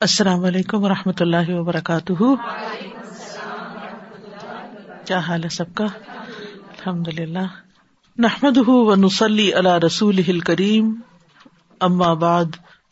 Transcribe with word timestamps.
السلام 0.00 0.44
علیکم 0.44 0.84
و 0.84 0.88
رحمۃ 0.88 1.20
اللہ 1.20 1.48
وبرکاتہ۔ 1.48 2.12
کیا 5.04 5.18
حال 5.18 5.44
ہے 5.44 5.48
سب 5.48 5.74
کا؟ 5.74 5.84
الحمد 5.84 7.08
للہ 7.08 7.46
نحمد 8.18 8.58
و 8.66 8.94
نسلی 8.94 9.54
اللہ 9.54 9.78
رسول 9.86 10.40
کریم 10.40 11.00
اما 11.80 12.12
بعد، 12.12 12.44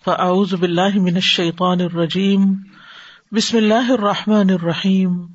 فاعوذ 0.04 0.54
باللہ 0.54 0.94
من 0.94 1.14
الشیطان 1.14 1.80
الرجیم۔ 1.80 2.54
بسم 3.32 3.56
اللہ 3.56 3.92
الرحمٰن 3.92 4.50
الرحیم۔ 4.50 5.26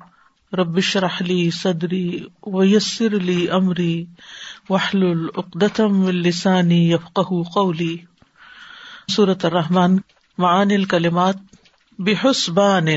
ربش 0.52 0.96
رحلی 0.96 1.50
صدری 1.50 2.24
ویسر 2.46 3.06
علی 3.06 3.48
عمری 3.48 4.04
وحل 4.70 5.02
العقدم 5.02 6.06
السانی 6.06 6.92
یفق 6.92 7.20
قولی۔ 7.54 7.96
صورت 9.16 9.44
الرحمٰن 9.44 9.96
معان 10.38 10.70
الکلمات۔ 10.70 11.36
بحسبان 11.98 12.88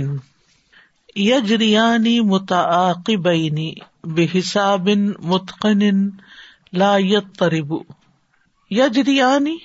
یجریانی 1.16 2.20
متعاقبینی 2.20 3.74
بحساب 4.04 4.90
متقن 5.24 6.10
لا 6.74 6.98
یضطرب. 6.98 7.74
یجریانی 8.72 9.58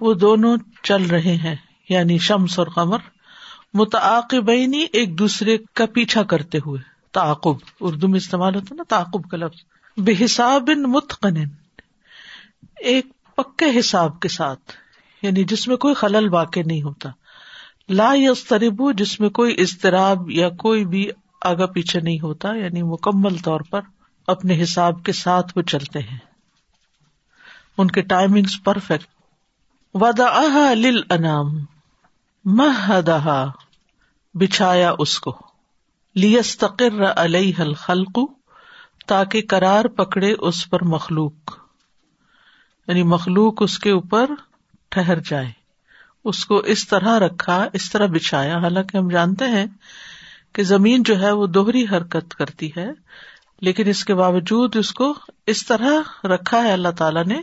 وہ 0.00 0.14
دونوں 0.14 0.56
چل 0.82 1.02
رہے 1.02 1.34
ہیں 1.36 1.56
یعنی 1.88 2.18
شمس 2.18 2.58
اور 2.58 2.66
قمر. 2.66 2.98
متعاقبینی 3.74 4.86
ایک 4.92 5.18
دوسرے 5.18 5.56
کا 5.74 5.86
پیچھا 5.86 6.22
کرتے 6.22 6.58
ہوئے. 6.58 6.80
تعاقب، 7.12 7.54
اردو 7.80 8.08
میں 8.08 8.16
استعمال 8.16 8.54
ہوتا 8.54 8.74
نا، 8.74 8.82
تعاقب 8.88 9.30
کا 9.30 9.36
لفظ. 9.36 9.62
بے 9.96 10.24
حساب 10.24 10.70
متقن، 10.86 11.36
ایک 12.80 13.06
پکے 13.36 13.78
حساب 13.78 14.20
کے 14.20 14.28
ساتھ 14.28 14.72
یعنی 15.22 15.44
جس 15.44 15.68
میں 15.68 15.76
کوئی 15.76 15.94
خلل 15.94 16.28
واقع 16.28 16.60
نہیں 16.66 16.82
ہوتا. 16.82 17.10
لا 17.90 18.10
یسترب 18.14 18.98
جس 18.98 19.20
میں 19.20 19.28
کوئی 19.28 19.56
اضطراب 19.58 20.30
یا 20.30 20.48
کوئی 20.48 20.84
بھی 20.84 21.10
آگا 21.42 21.66
پیچھے 21.66 22.00
نہیں 22.00 22.20
ہوتا 22.20 22.54
یعنی 22.54 22.82
مکمل 22.82 23.38
طور 23.38 23.60
پر 23.60 23.80
اپنے 24.26 24.62
حساب 24.62 25.04
کے 25.04 25.12
ساتھ 25.12 25.52
وہ 25.56 25.62
چلتے 25.62 25.98
ہیں۔ 25.98 26.18
ان 27.78 27.88
کے 27.88 28.02
ٹائمنگ 28.02 28.62
پرفیکٹ 28.64 29.06
ودا 29.94 30.74
لل 30.74 31.00
انام 31.10 31.64
مہ 32.44 33.00
بچھایا 34.34 34.92
اس 34.98 35.20
کو۔ 35.20 35.36
لیستقر 36.14 37.12
علیہ 37.16 37.52
الخلق، 37.58 38.18
تاکہ 39.06 39.42
کرار 39.42 39.84
پکڑے 39.84 40.34
اس 40.38 40.70
پر 40.70 40.84
مخلوق۔ 40.84 41.58
یعنی 42.88 43.02
مخلوق 43.02 43.62
اس 43.62 43.78
کے 43.78 43.90
اوپر 43.90 44.30
ٹھہر 44.88 45.18
جائے۔ 45.18 45.59
اس 46.24 46.46
کو 46.46 46.56
اس 46.56 46.88
طرح 46.88 47.18
رکھا، 47.18 47.68
اس 47.72 47.90
طرح 47.90 48.06
بچھایا۔ 48.06 48.58
حالانکہ 48.58 48.96
ہم 48.96 49.08
جانتے 49.08 49.46
ہیں 49.46 49.66
کہ 50.52 50.62
زمین 50.62 51.02
جو 51.02 51.20
ہے 51.20 51.32
وہ 51.32 51.46
دوہری 51.46 51.84
حرکت 51.84 52.34
کرتی 52.34 52.70
ہے، 52.76 52.88
لیکن 53.60 53.88
اس 53.88 54.04
کے 54.04 54.14
باوجود 54.14 54.76
اس 54.76 54.92
کو 54.92 55.14
اس 55.46 55.66
طرح 55.66 56.26
رکھا 56.26 56.62
ہے 56.62 56.72
اللہ 56.72 56.88
تعالی 56.88 57.22
نے 57.26 57.42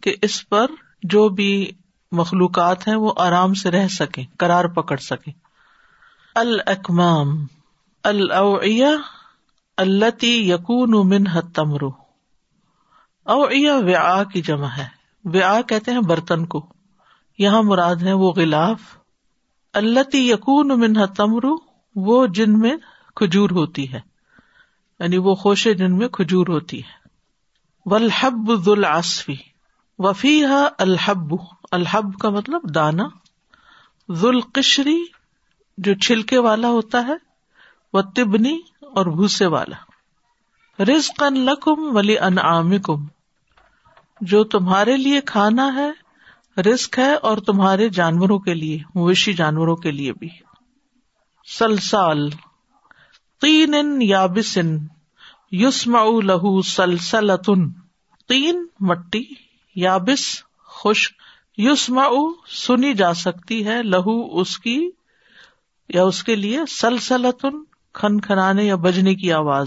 کہ 0.00 0.16
اس 0.22 0.48
پر 0.48 0.66
جو 1.02 1.28
بھی 1.28 1.72
مخلوقات 2.12 2.88
ہیں 2.88 2.94
وہ 2.94 3.12
آرام 3.16 3.54
سے 3.54 3.70
رہ 3.70 3.88
سکیں 3.88 4.24
کرار 4.38 4.64
پکڑ 4.64 4.96
سکیں۔ 4.96 5.32
الکمام 6.34 7.46
الاوعیہ 8.04 8.86
التی 9.76 10.50
یقون 10.50 11.08
من 11.08 11.24
تمرو 11.54 11.90
اوعیہ 13.24 13.70
ویا 13.70 14.22
کی 14.32 14.42
جمع 14.42 14.68
ہے۔ 14.76 14.86
ویا 15.24 15.60
کہتے 15.68 15.90
ہیں 15.90 16.00
برتن 16.00 16.46
کو۔ 16.46 16.75
یہاں 17.38 17.62
مراد 17.62 17.96
ہے 17.96 18.12
وہ 18.12 18.32
غلاف 18.32 18.80
اللہ 19.72 20.16
یقون 20.16 20.68
منہ 20.68 21.06
تمرو، 21.16 21.56
وہ 21.96 22.26
جن 22.26 22.58
میں 22.58 22.76
کھجور 23.14 23.50
ہوتی 23.50 23.92
ہے۔ 23.92 24.00
یعنی 25.00 25.16
وہ 25.16 25.34
خوشے 25.34 25.74
جن 25.74 25.98
میں 25.98 26.08
کھجور 26.08 26.46
ہوتی 26.46 26.78
ہے۔ 26.78 27.08
ولحب 27.84 28.54
ذوالعصفی 28.64 29.36
وفی 29.98 30.44
الحب 30.78 31.34
الحب 31.72 32.18
کا 32.18 32.30
مطلب 32.30 32.74
دانا۔ 32.74 33.04
ذوالقشری 34.12 35.04
جو 35.78 35.94
چھلکے 35.94 36.38
والا 36.38 36.68
ہوتا 36.68 37.06
ہے 37.06 37.14
وہ 37.92 38.02
تبنی 38.02 38.60
اور 38.80 39.06
بھوسے 39.06 39.46
والا۔ 39.46 39.76
رزق 40.82 41.22
لکم 41.22 41.96
ولی 41.96 42.18
انعام 42.18 42.72
جو 44.20 44.44
تمہارے 44.44 44.96
لیے 44.96 45.20
کھانا 45.20 45.74
ہے 45.74 46.05
رسک 46.58 46.98
ہے 46.98 47.14
اور 47.14 47.38
تمہارے 47.38 47.88
جانوروں 47.88 48.38
کے 48.38 48.54
لیے، 48.54 48.78
مویشی 48.94 49.32
جانوروں 49.32 49.76
کے 49.76 49.90
لیے 49.90 50.12
بھی۔ 50.12 50.28
سلسال 51.58 52.30
تین 53.40 54.02
یابسن 54.02 54.78
یوسم 55.52 56.20
لہو 56.20 56.62
سلسلتن۔ 56.62 57.72
تین 58.28 58.66
مٹی، 58.80 59.24
یابس 59.74 60.42
خوش 60.64 61.12
یوسم 61.58 62.00
سنی 62.48 62.94
جا 62.94 63.14
سکتی 63.14 63.66
ہے، 63.66 63.82
لہو 63.82 64.40
اس 64.40 64.58
کی 64.58 64.90
یا 65.88 66.04
اس 66.04 66.24
کے 66.24 66.36
لیے 66.36 66.58
سلسلتن 66.68 67.64
کھن 67.92 68.20
کھنانے 68.20 68.64
یا 68.64 68.76
بجنے 68.76 69.14
کی 69.14 69.32
آواز۔ 69.32 69.66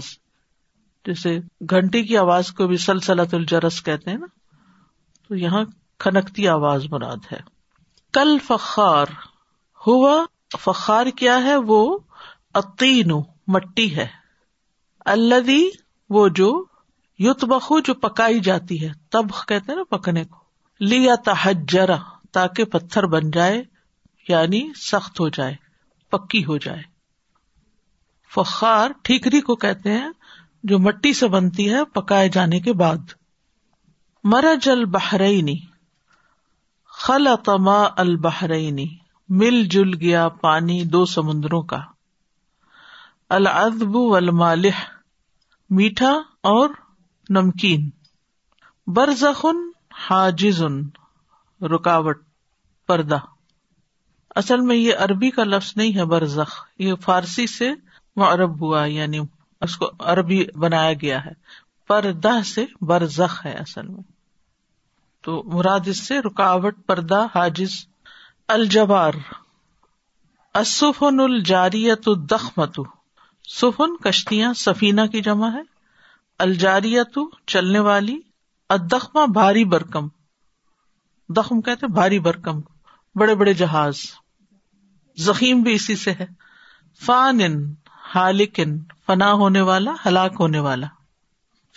جیسے 1.06 1.38
گھنٹی 1.70 2.02
کی 2.02 2.16
آواز 2.16 2.52
کو 2.52 2.66
بھی 2.66 2.76
سلسلت 2.76 3.34
الجرس 3.34 3.82
کہتے 3.82 4.10
ہیں 4.10 4.18
نا۔ 4.18 4.26
تو 5.28 5.36
یہاں 5.36 5.64
کھنکتی 6.00 6.48
آواز 6.48 6.84
مراد 6.90 7.32
ہے۔ 7.32 7.40
کل 8.12 8.38
فخار 8.38 9.06
ہوا، 9.86 10.24
فخار 10.58 11.06
کیا 11.06 11.42
ہے؟ 11.42 11.56
وہ 11.56 11.98
اتین 12.54 13.12
مٹی 13.46 13.96
ہے۔ 13.96 14.06
اللہ 15.04 15.52
وہ 16.10 16.28
جو 16.28 16.64
یوت 17.18 17.44
بخو 17.44 17.80
جو 17.80 17.94
پکائی 17.94 18.40
جاتی 18.40 18.86
ہے۔ 18.86 18.92
تب 19.10 19.26
کہتے 19.48 19.72
ہیں 19.72 19.78
نا 19.78 19.96
پکنے 19.96 20.24
کو۔ 20.24 20.36
لیا 20.80 21.14
تحجرا 21.14 21.96
تاکہ 22.32 22.64
پتھر 22.64 23.06
بن 23.06 23.30
جائے 23.30 23.62
یعنی 24.28 24.70
سخت 24.76 25.20
ہو 25.20 25.28
جائے، 25.28 25.54
پکی 26.10 26.44
ہو 26.44 26.56
جائے۔ 26.56 26.82
فخار 28.34 28.90
ٹھیکری 29.02 29.40
کو 29.40 29.56
کہتے 29.56 29.92
ہیں، 29.92 30.10
جو 30.64 30.78
مٹی 30.78 31.12
سے 31.12 31.28
بنتی 31.28 31.74
ہے، 31.74 31.84
پکائے 31.84 32.28
جانے 32.28 32.60
کے 32.60 32.72
بعد۔ 32.72 32.96
مرج 34.24 34.68
البحرینی 34.68 35.69
خل 37.02 37.28
تما 37.44 37.88
البحرینی، 37.96 38.86
مل 39.28 39.64
جل 39.64 39.94
گیا 39.94 40.28
پانی 40.28 40.84
دو 40.84 41.04
سمندروں 41.04 41.62
کا۔ 41.62 41.80
العذب 43.28 43.96
والمالح، 43.96 44.84
میٹھا 45.70 46.12
اور 46.40 46.68
نمکین۔ 47.30 47.90
برزخن 48.86 49.56
حاجزن، 49.94 50.82
رکاوٹ، 51.64 52.18
پردہ۔ 52.86 53.18
اصل 54.36 54.60
میں 54.60 54.76
یہ 54.76 54.94
عربی 54.98 55.30
کا 55.30 55.44
لفظ 55.44 55.72
نہیں 55.76 55.96
ہے 55.96 56.04
برزخ، 56.04 56.68
یہ 56.78 56.94
فارسی 56.94 57.46
سے 57.46 57.70
معرب 58.16 58.60
ہوا 58.60 58.84
یعنی 58.84 59.18
اس 59.60 59.76
کو 59.76 59.90
عربی 59.98 60.44
بنایا 60.54 60.92
گیا 60.92 61.24
ہے۔ 61.24 61.32
پردہ 61.88 62.42
سے 62.42 62.66
برزخ 62.80 63.46
ہے 63.46 63.52
اصل 63.52 63.86
میں۔ 63.86 64.19
تو 65.22 65.42
مراد 65.46 65.80
اس 65.86 66.06
سے 66.06 66.18
رکاوٹ، 66.18 66.76
پردہ، 66.86 67.26
حاجز 67.34 67.86
الجبار 68.48 69.12
السفن 70.54 71.20
الجاریت 71.20 72.08
الدخمت 72.08 72.80
سفن 73.48 73.96
کشتیاں، 73.96 74.54
سفینہ 74.54 75.00
کی 75.06 75.20
جمع 75.20 75.52
ہے۔ 75.52 75.62
الجاریت 76.38 77.18
چلنے 77.46 77.78
والی 77.78 78.20
ادخما 78.68 79.24
بھاری 79.24 79.64
برکم۔ 79.64 80.08
دخم 81.28 81.60
کہتے 81.60 81.86
بھاری 81.86 82.18
برکم، 82.18 82.60
بڑے 83.14 83.34
بڑے 83.34 83.54
جہاز۔ 83.54 83.96
زخیم 85.18 85.62
بھی 85.62 85.72
اسی 85.72 85.96
سے 85.96 86.12
ہے۔ 86.12 86.26
فان 87.00 87.40
ہالکن 88.14 88.78
فنا 89.06 89.32
ہونے 89.32 89.60
والا، 89.60 89.94
ہلاک 90.06 90.32
ہونے 90.40 90.60
والا۔ 90.60 90.86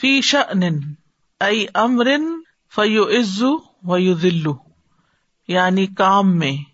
فی 0.02 0.22
شن 0.22 0.64
ائی 1.40 1.66
امرن 1.74 2.43
فیو 2.76 3.04
عزو 3.04 3.58
و 3.84 3.98
یو 3.98 4.14
ذلو 4.14 4.56
یعنی 5.48 5.88
کام 5.88 6.38
میں 6.38 6.74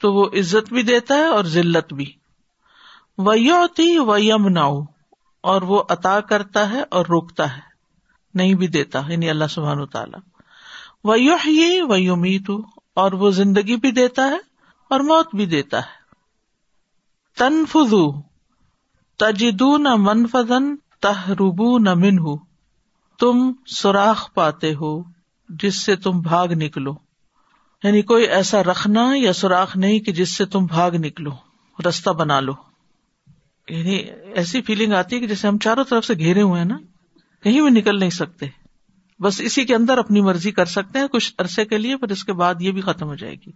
تو 0.00 0.14
وہ 0.14 0.26
عزت 0.26 0.72
بھی 0.72 0.82
دیتا 0.82 1.14
ہے 1.14 1.26
اور 1.26 1.44
ذلت 1.44 1.92
بھی۔ 1.92 2.12
ویوتی 3.18 3.98
و 3.98 4.16
یم 4.18 4.58
اور 5.40 5.62
وہ 5.62 5.82
عطا 5.88 6.20
کرتا 6.20 6.70
ہے 6.70 6.82
اور 6.90 7.06
روکتا 7.06 7.56
ہے، 7.56 7.60
نہیں 8.34 8.54
بھی 8.54 8.66
دیتا 8.66 9.00
یعنی 9.08 9.30
اللہ 9.30 9.44
سبحان 9.50 9.86
تعالیٰ۔ 9.86 10.20
ویو 11.04 11.86
و 11.88 11.96
یومیت 11.96 12.50
اور 12.94 13.12
وہ 13.12 13.30
زندگی 13.30 13.76
بھی 13.76 13.90
دیتا 13.90 14.22
ہے 14.22 14.38
اور 14.90 15.00
موت 15.00 15.34
بھی 15.34 15.46
دیتا 15.46 15.78
ہے۔ 15.78 16.02
تنفو 17.38 18.22
تجدو 19.18 19.78
نہ 19.78 19.96
منفن 19.98 20.76
تہربو 21.00 21.78
نہ 21.78 21.94
منہ 21.94 22.36
تم 23.18 23.52
سوراخ 23.66 24.34
پاتے 24.34 24.74
ہو۔ 24.74 25.11
جس 25.60 25.82
سے 25.84 25.96
تم 25.96 26.20
بھاگ 26.20 26.48
نکلو۔ 26.48 26.94
یعنی 27.84 28.02
کوئی 28.02 28.28
ایسا 28.28 28.62
رکھنا 28.62 29.10
یا 29.14 29.32
سوراخ 29.32 29.76
نہیں 29.76 29.98
کہ 29.98 30.12
جس 30.12 30.36
سے 30.36 30.44
تم 30.44 30.66
بھاگ 30.66 30.90
نکلو، 30.90 31.30
رستہ 31.88 32.10
بنا 32.10 32.40
لو۔ 32.40 32.52
یعنی 33.68 33.94
ایسی 34.34 34.62
فیلنگ 34.62 34.92
آتی 34.92 35.16
ہے 35.16 35.20
کہ 35.20 35.26
جیسے 35.26 35.48
ہم 35.48 35.58
چاروں 35.58 35.84
طرف 35.84 36.04
سے 36.04 36.14
گھیرے 36.14 36.42
ہوئے 36.42 36.58
ہیں 36.58 36.68
نا، 36.68 36.78
کہیں 37.42 37.60
بھی 37.60 37.70
نکل 37.70 37.98
نہیں 37.98 38.10
سکتے۔ 38.10 38.46
بس 39.20 39.40
اسی 39.40 39.64
کے 39.64 39.74
اندر 39.74 39.98
اپنی 39.98 40.20
مرضی 40.20 40.50
کر 40.50 40.64
سکتے 40.64 40.98
ہیں، 40.98 41.08
کچھ 41.08 41.32
عرصے 41.38 41.64
کے 41.64 41.78
لیے، 41.78 41.96
پھر 41.96 42.10
اس 42.10 42.24
کے 42.24 42.32
بعد 42.32 42.54
یہ 42.60 42.70
بھی 42.70 42.80
ختم 42.80 43.06
ہو 43.06 43.14
جائے 43.14 43.34
گی۔ 43.34 43.50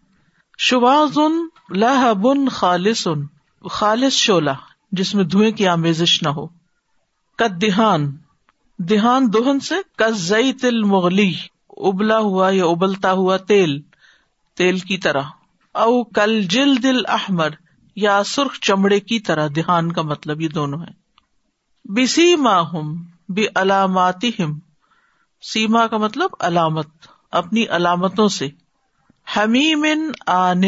شواز 0.59 1.19
ان 1.19 1.49
لہبن 1.71 2.49
خالص 2.49 3.07
ان 3.07 3.27
خالص 3.71 4.13
شولا 4.13 4.53
جس 4.93 5.15
میں 5.15 5.25
دھوئیں 5.25 5.53
کی 5.53 5.69
آمیزش 5.69 6.23
نہ 6.23 6.29
ہو۔ 6.29 6.47
کد 7.39 7.63
دہان 7.63 8.17
دہان 8.79 9.33
دہن 9.33 9.61
سے 9.61 9.75
کزئی 9.97 10.53
تل 10.53 10.83
مغلی 10.83 11.35
ابلا 11.77 12.19
ہوا 12.19 12.51
یا 12.51 12.65
ابلتا 12.65 13.13
ہوا 13.13 13.37
تیل 13.37 13.81
تیل 14.57 14.79
کی 14.79 14.99
طرح۔ 14.99 15.23
او 15.73 16.05
کل 16.05 16.43
جل 16.43 16.83
دل 16.83 17.07
احمر 17.09 17.49
یا 17.97 18.23
سرخ 18.25 18.61
چمڑے 18.61 19.01
کی 19.01 19.21
طرح۔ 19.21 19.49
دہان 19.57 19.93
کا 19.93 20.03
مطلب 20.03 20.41
یہ 20.41 20.49
دونوں 20.49 20.81
ہے 20.83 20.93
بسی 21.93 22.37
ماہم 22.37 23.05
بھی 23.29 23.47
علاماتی 23.55 24.31
ہم 24.39 24.59
سیما 25.43 25.87
کا 25.87 25.97
مطلب 25.97 26.31
علامت، 26.41 26.89
اپنی 27.31 27.67
علامتوں 27.67 28.29
سے۔ 28.29 28.49
حمیم 29.37 29.87
آن 30.27 30.63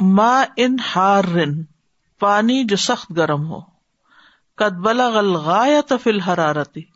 ما 0.00 0.44
ان 0.56 0.76
ہار 0.96 1.24
پانی 2.20 2.64
جو 2.64 2.76
سخت 2.76 3.12
گرم 3.16 3.46
ہو۔ 3.46 3.60
قد 4.56 4.72
بلغ 4.72 5.18
الغایت 5.18 5.92
فی 6.02 6.10
الحرارتی 6.10 6.93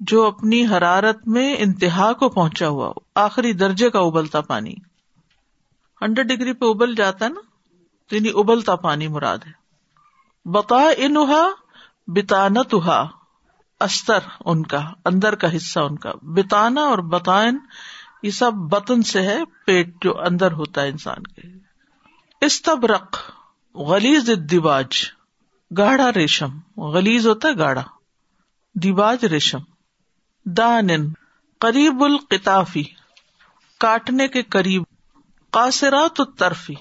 جو 0.00 0.26
اپنی 0.26 0.66
حرارت 0.66 1.28
میں 1.28 1.56
انتہا 1.58 2.12
کو 2.12 2.28
پہنچا 2.28 2.68
ہوا 2.68 2.86
ہو۔ 2.86 2.92
آخری 3.14 3.52
درجے 3.52 3.90
کا 3.90 3.98
ابلتا 3.98 4.40
پانی۔ 4.40 4.74
ہنڈریڈ 6.02 6.28
ڈگری 6.28 6.52
پہ 6.52 6.64
ابل 6.64 6.94
جاتا 6.94 7.24
ہے 7.24 7.30
نا؟ 7.30 7.40
تو 8.08 8.16
یعنی 8.16 8.28
ابلتا 8.34 8.76
پانی 8.76 9.08
مراد 9.08 9.38
ہے۔ 9.46 9.52
بتا 10.44 10.76
انہا 10.96 11.48
بتانت 12.06 12.74
استر 13.80 14.18
ان 14.44 14.66
کا، 14.66 14.92
اندر 15.04 15.34
کا 15.34 15.56
حصہ 15.56 15.80
ان 15.80 15.96
کا۔ 15.96 16.12
بتانا 16.22 16.80
اور 16.80 16.98
بتائن 16.98 17.58
یہ 18.22 18.30
سب 18.30 18.52
بتن 18.54 19.02
سے 19.02 19.22
ہے، 19.22 19.38
پیٹ 19.66 20.04
جو 20.04 20.20
اندر 20.20 20.52
ہوتا 20.52 20.82
ہے 20.82 20.88
انسان 20.88 21.22
کے۔ 21.22 21.48
استبرق 22.40 23.30
غلیز 23.74 24.30
دیواج 24.50 24.88
گاڑا 25.78 26.12
ریشم۔ 26.12 26.80
غلیز 26.80 27.26
ہوتا 27.26 27.48
ہے 27.48 27.58
گاڑا 27.58 27.82
دیواج 28.74 29.24
ریشم۔ 29.24 29.58
دان 30.46 30.88
قریب 31.60 32.02
القتافی 32.04 32.82
کاٹنے 33.80 34.28
کے 34.28 34.42
قریب، 34.42 34.82
قاصرات 35.52 36.20
الطرفی 36.20 36.74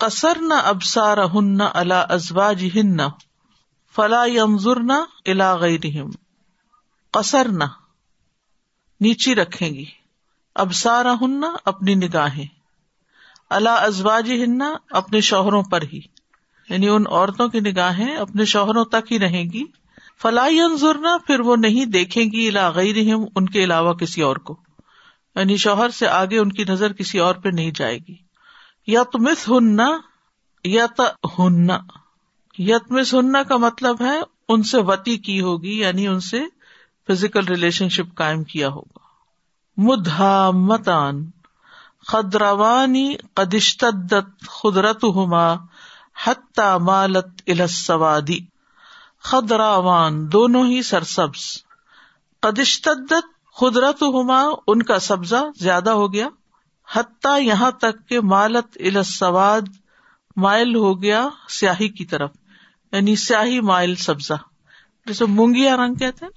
قصر 0.00 0.40
نہ 0.40 0.54
ابسار 0.64 1.18
ہن 1.34 1.60
اللہ 1.74 2.04
ازواج 2.08 2.64
ہن 2.74 2.96
فلا 3.94 4.24
یمزر 4.24 4.80
نہ 4.80 4.98
الا 5.26 5.54
غیرہم 5.54 6.10
قصر 7.14 7.48
نہ 7.48 7.64
نیچی 9.00 9.34
رکھیں 9.34 9.68
گی 9.68 9.84
ابسارا 10.56 11.14
ہننا 11.20 11.52
اپنی 11.64 11.94
نگاہیں 11.94 12.46
اللہ 13.50 13.78
ازواج 13.80 14.30
ہننا 14.32 14.74
اپنے 14.90 15.20
شوہروں 15.20 15.62
پر 15.62 15.82
ہی 15.82 16.00
یعنی 16.68 16.88
ان 16.88 17.04
عورتوں 17.06 17.48
کی 17.48 17.60
نگاہیں 17.60 18.16
اپنے 18.16 18.44
شوہروں 18.44 18.84
تک 18.84 19.12
ہی 19.12 19.18
رہیں 19.18 19.44
گی 19.44 19.64
فلائی 20.22 20.60
انضرنا 20.60 21.16
پھر 21.26 21.40
وہ 21.40 21.56
نہیں 21.56 21.86
دیکھیں 21.86 22.24
گی 22.24 22.50
غیر 22.50 22.96
ان 23.36 23.48
کے 23.48 23.64
علاوہ 23.64 23.94
کسی 23.94 24.22
اور 24.22 24.36
کو۔ 24.36 24.60
یعنی 25.34 25.56
شوہر 25.56 25.88
سے 25.88 26.08
آگے 26.08 26.38
ان 26.38 26.52
کی 26.52 26.64
نظر 26.64 26.92
کسی 26.92 27.18
اور 27.18 27.34
پہ 27.34 27.48
نہیں 27.48 27.70
جائے 27.74 27.98
گی۔ 27.98 28.14
یا 28.86 29.02
تمس 29.02 29.48
ہننا 29.48 29.98
یا 30.64 30.86
ہننا 31.38 31.78
یتمس 32.58 33.14
ہننا 33.14 33.42
کا 33.42 33.56
مطلب 33.56 34.00
ہے، 34.00 34.20
ان 34.48 34.62
سے 34.62 34.78
وتی 34.78 35.16
کی 35.16 35.40
ہوگی 35.40 35.80
یعنی 35.80 36.08
ان 36.08 36.20
سے 36.20 36.40
فزیکل 37.08 37.44
ریلیشن 37.44 37.88
شپ 37.88 38.14
قائم 38.14 38.44
کیا 38.44 38.68
ہوگا۔ 38.68 38.98
مدھا 39.76 40.50
متان 40.50 41.30
خدروانی 42.06 43.14
قدشت 43.34 43.84
خدرت 44.48 45.04
ہما 45.04 45.54
حتہ 46.24 46.78
مالت 46.80 47.26
السوادی 47.46 48.55
خدراوان، 49.26 50.32
دونوں 50.32 50.66
ہی 50.66 50.82
سرسبز۔ 50.82 51.64
قدشت 52.40 52.88
خدرت 53.60 54.02
ہما 54.02 54.42
ان 54.66 54.82
کا 54.82 54.98
سبزہ 54.98 55.36
زیادہ 55.58 55.90
ہو 55.90 56.12
گیا۔ 56.12 56.28
حتیٰ 56.92 57.40
یہاں 57.40 57.70
تک 57.70 58.08
کہ 58.08 58.20
مالت 58.20 58.78
السواد، 58.96 59.60
مائل 60.36 60.74
ہو 60.74 61.02
گیا 61.02 61.28
سیاہی 61.48 61.88
کی 61.88 62.04
طرف۔ 62.04 62.30
یعنی 62.92 63.16
سیاہی 63.16 63.60
مائل 63.60 63.94
سبزہ۔ 63.94 64.34
جیسے 65.06 65.24
مونگیا 65.24 65.76
رنگ 65.76 65.94
کہتے 65.94 66.24
ہیں۔ 66.24 66.32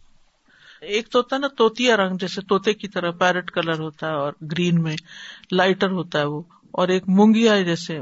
ایک 0.81 1.09
تو 1.09 1.19
ہوتا 1.19 1.35
ہے 1.35 1.41
نا 1.41 1.47
توتیا 1.47 1.97
رنگ، 1.97 2.17
جیسے 2.17 2.41
توتے 2.41 2.73
کی 2.73 2.87
طرح 2.87 3.11
پیرٹ 3.11 3.51
کلر 3.51 3.79
ہوتا 3.79 4.07
ہے 4.07 4.13
اور 4.13 4.33
گرین 4.51 4.83
میں 4.83 4.95
لائٹر 5.51 5.91
ہوتا 5.91 6.19
ہے 6.19 6.25
وہ۔ 6.25 6.41
اور 6.71 6.87
ایک 6.87 7.09
مونگیا 7.09 7.61
جیسے 7.61 7.99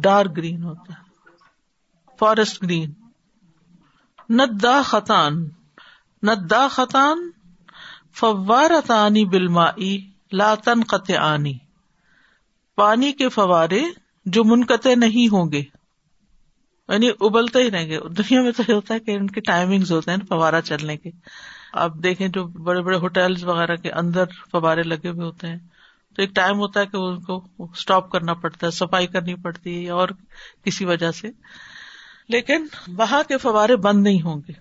ڈارک 0.00 0.36
گرین 0.36 0.62
ہوتا 0.62 0.92
ہے۔ 0.92 1.10
Forest 2.18 2.62
green. 2.62 2.92
ندا 4.30 4.82
خطان 4.82 5.44
ندا 6.22 6.68
خطان 6.68 7.30
فوارتانی 8.12 9.24
بلمائی 9.24 10.10
لاتن 10.32 10.82
قط 10.84 11.10
آنی 11.18 11.52
پانی 12.74 13.12
کے 13.12 13.28
فوارے 13.28 13.80
جو 14.26 14.44
منقطع 14.44 14.94
نہیں 14.96 15.32
ہوں 15.32 15.52
گے. 15.52 15.62
یعنی 16.88 17.10
ابلتے 17.20 17.62
ہی 17.62 17.70
رہیں 17.70 17.88
گے. 17.88 17.98
دنیا 18.00 18.42
میں 18.42 18.52
تو 18.52 18.62
یہ 18.68 18.74
ہوتا 18.74 18.94
ہے 18.94 19.00
کہ 19.00 19.10
ان 19.10 19.30
کے 19.30 19.40
ٹائمنگ 19.40 19.82
ہوتے 19.90 20.10
ہیں 20.10 20.18
فوارا 20.28 20.60
چلنے 20.60 20.96
کے. 20.96 21.10
آپ 21.72 21.94
دیکھیں 21.94 22.28
جو 22.28 22.44
بڑے 22.44 22.82
بڑے 22.82 22.96
ہوٹل 22.96 23.34
وغیرہ 23.42 23.76
کے 23.76 23.90
اندر 23.90 24.24
فوارے 24.50 24.82
لگے 24.82 25.08
ہوئے 25.08 25.26
ہوتے 25.26 25.46
ہیں، 25.46 25.58
تو 26.14 26.22
ایک 26.22 26.30
ٹائم 26.34 26.58
ہوتا 26.58 26.80
ہے 26.80 26.86
کہ 26.86 26.96
ان 26.96 27.20
کو 27.20 27.46
اسٹاپ 27.58 28.10
کرنا 28.10 28.34
پڑتا 28.34 28.66
ہے، 28.66 28.70
صفائی 28.70 29.06
کرنی 29.06 29.34
پڑتی 29.34 29.84
ہے 29.84 29.90
اور 29.90 30.08
کسی 30.64 30.84
وجہ 30.84 31.10
سے. 31.10 31.30
لیکن 32.30 32.66
وہاں 32.88 33.22
کے 33.28 33.38
فوارے 33.38 33.76
بند 33.76 34.02
نہیں 34.02 34.22
ہوں 34.22 34.40
گے۔ 34.48 34.52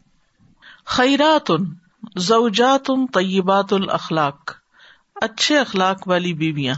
خیرات 0.86 1.52
ان 1.52 1.66
زوجات 2.16 2.82
ان 2.90 3.08
طیبات 3.08 3.74
الخلاق 3.74 4.52
اچھے 5.16 5.60
اخلاق 5.60 6.08
والی 6.08 6.34
بیویاں۔ 6.34 6.76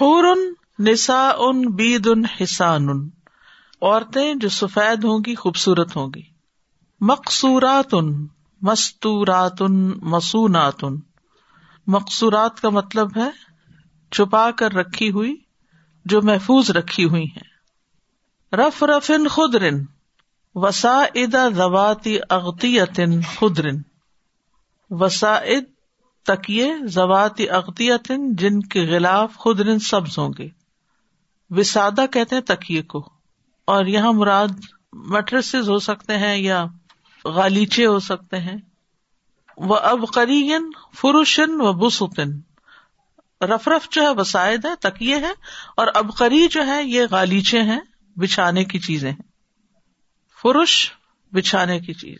حور 0.00 0.24
ان 0.24 0.38
نسا 0.78 1.30
ان 1.38 1.62
بید 1.62 2.06
ان 2.06 2.24
حسان 2.24 2.88
عورتیں 3.82 4.34
جو 4.34 4.48
سفید 4.48 5.04
ہوں 5.04 5.18
گی، 5.26 5.34
خوبصورت 5.34 5.96
ہوں 5.96 6.08
گی۔ 6.14 6.22
مقصورات 7.00 7.94
ان 7.94 8.26
مستورات 8.62 9.62
مسونات 10.02 10.84
مقصورات 11.86 12.60
کا 12.60 12.68
مطلب 12.68 13.16
ہے، 13.16 13.30
چھپا 14.12 14.50
کر 14.50 14.72
رکھی 14.72 15.10
ہوئی، 15.10 15.36
جو 16.04 16.22
محفوظ 16.22 16.70
رکھی 16.70 17.04
ہوئی 17.04 17.24
ہیں۔ 17.24 17.55
رف 18.52 18.82
رفن 18.82 19.28
خدرن، 19.28 19.84
وسائد 20.54 21.36
زواتی 21.56 22.18
اغتیتن 22.30 23.22
خدرن۔ 23.22 23.82
وسائد 24.90 25.64
تکیے 26.26 26.74
زواتی 26.84 27.50
اغتیتن 27.50 28.36
جن 28.36 28.60
کے 28.60 28.80
غلاف 28.80 29.38
خدرن 29.38 29.78
سبز 29.78 30.18
ہوں 30.18 30.32
گے۔ 30.38 30.48
وسادہ 31.50 32.04
کہتے 32.12 32.36
ہیں 32.36 32.42
تکیے 32.42 32.82
کو۔ 32.82 33.08
اور 33.64 33.84
یہاں 33.84 34.12
مراد 34.12 34.48
میٹرس 34.92 35.54
ہو 35.54 35.78
سکتے 35.78 36.18
ہیں 36.18 36.36
یا 36.36 36.66
غالیچے 37.24 37.86
ہو 37.86 37.98
سکتے 37.98 38.38
ہیں۔ 38.38 38.56
وہ 39.56 39.76
اب 39.76 40.04
قرین 40.14 40.70
فروشن 40.94 41.60
و 41.60 41.72
بسن 41.72 42.38
رف 43.44 43.68
رف 43.68 43.88
جو 43.90 44.02
ہے 44.02 44.08
وسائد 44.08 44.64
ہے، 44.64 44.76
تکیے 44.80 45.16
ہے 45.16 45.32
اور 45.76 45.86
ابقری 45.94 46.48
جو 46.48 46.66
ہے 46.66 46.84
یہ 46.84 47.02
غالیچے 47.10 47.62
ہیں۔ 47.62 47.80
بچھانے 48.16 48.64
کی 48.64 48.78
چیزیں 48.78 49.10
ہیں۔ 49.10 49.22
فرش 50.42 50.92
بچھانے 51.32 51.80
کی 51.80 51.94
چیز 51.94 52.18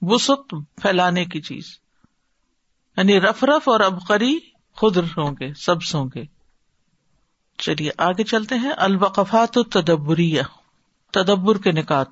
بسط 0.00 0.54
پھیلانے 0.82 1.24
کی 1.24 1.40
چیز۔ 1.40 1.78
یعنی 2.96 3.20
رف 3.20 3.44
رف 3.44 3.68
اور 3.68 3.80
ابقری 3.80 4.38
خود 4.72 4.96
ہوں 4.96 5.34
گے، 5.40 5.54
سبز 5.54 5.94
ہوں 5.94 6.08
گے۔ 6.14 6.24
چلیے، 7.58 7.90
آگے 7.98 8.24
چلتے 8.24 8.54
ہیں۔ 8.54 8.72
البقفات 8.76 9.58
تدبریہ 9.70 10.42
تدبر 11.12 11.58
کے 11.58 11.72
نکات۔ 11.72 12.08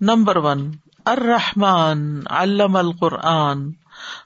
نمبر 0.00 0.36
ون، 0.36 0.70
الرحمن 1.04 2.20
علم 2.30 2.76
القرآن، 2.76 3.72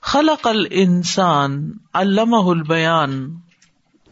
خلق 0.03 0.47
الانسان، 0.47 1.73
علمه 1.95 2.49
البیان۔ 2.49 3.41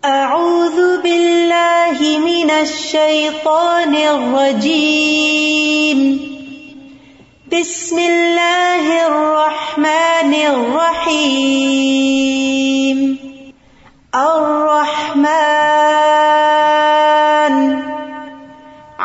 اعوذ 0.06 0.78
باللہ 1.02 2.00
من 2.20 2.50
الشیطان 2.50 3.94
الرجیم 4.02 6.00
بسم 7.52 7.96
اللہ 7.96 8.86
الرحمن 8.98 10.32
الرحیم 10.44 11.74
الرحمن 14.12 15.26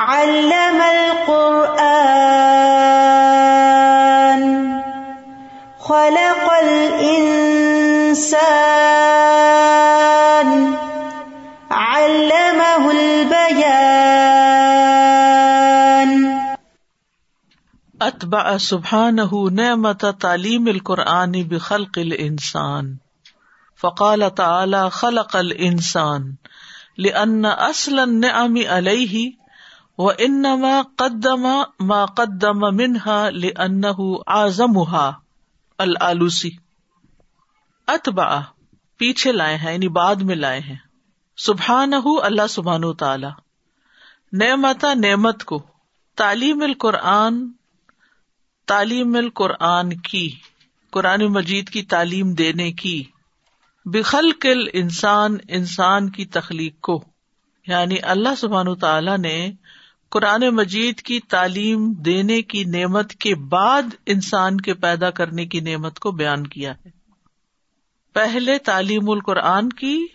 علم 0.05 0.50
اتبع 18.31 18.57
سبحانه 18.57 19.49
نعمت 19.49 20.05
تعلیم 20.19 20.65
القرآن 20.65 21.31
بخلق 21.31 21.97
الانسان۔ 21.97 22.95
فقال 23.81 24.23
تعالی 24.35 24.89
خلق 24.91 25.35
الانسان 25.35 26.35
لأن 26.97 27.45
اصل 27.45 27.99
النعم 27.99 28.55
علیہ 28.69 29.29
و 29.97 30.09
انما 30.09 30.81
قدم 30.97 31.47
ما 31.79 32.05
قدم 32.05 32.59
منها 32.59 33.29
لأنه 33.29 34.07
اعظمها 34.27 35.11
الالوسی 35.77 36.49
اتبع، 37.87 38.39
پیچھے 38.97 39.31
لائے 39.31 39.57
ہیں 39.57 39.73
یعنی 39.73 39.87
بعد 39.87 40.15
میں 40.15 40.35
لائے 40.35 40.59
ہیں۔ 40.59 40.75
سبحانہ 41.37 42.19
اللہ 42.23 42.47
سبحان 42.49 42.93
تعالی 42.93 43.27
نعمتا 44.33 44.93
نعمت 44.93 45.43
کو 45.43 45.61
تعلیم 46.15 46.61
القرآن 46.61 47.51
تعلیم 48.71 49.15
القرآن 49.15 49.97
کی، 49.97 50.29
قرآن 50.91 51.21
مجید 51.21 51.69
کی 51.69 51.83
تعلیم 51.83 52.33
دینے 52.33 52.71
کی 52.71 53.03
بخل 53.85 54.31
کل 54.31 54.67
انسان 54.73 55.37
انسان 55.47 56.09
کی 56.09 56.25
تخلیق 56.25 56.81
کو۔ 56.81 57.03
یعنی 57.67 57.95
اللہ 58.01 58.35
سبحان 58.37 58.75
تعالی 58.75 59.17
نے 59.17 59.51
قرآن 60.09 60.41
مجید 60.49 61.01
کی 61.01 61.19
تعلیم 61.19 61.93
دینے 61.93 62.41
کی 62.41 62.63
نعمت 62.63 63.11
کے 63.11 63.35
بعد 63.35 63.83
انسان 64.05 64.61
کے 64.61 64.73
پیدا 64.73 65.09
کرنے 65.09 65.45
کی 65.45 65.59
نعمت 65.59 65.99
کو 65.99 66.11
بیان 66.11 66.47
کیا 66.47 66.73
ہے۔ 66.85 66.89
پہلے 68.13 68.57
تعلیم 68.57 69.09
القرآن 69.09 69.69
کی 69.69 70.07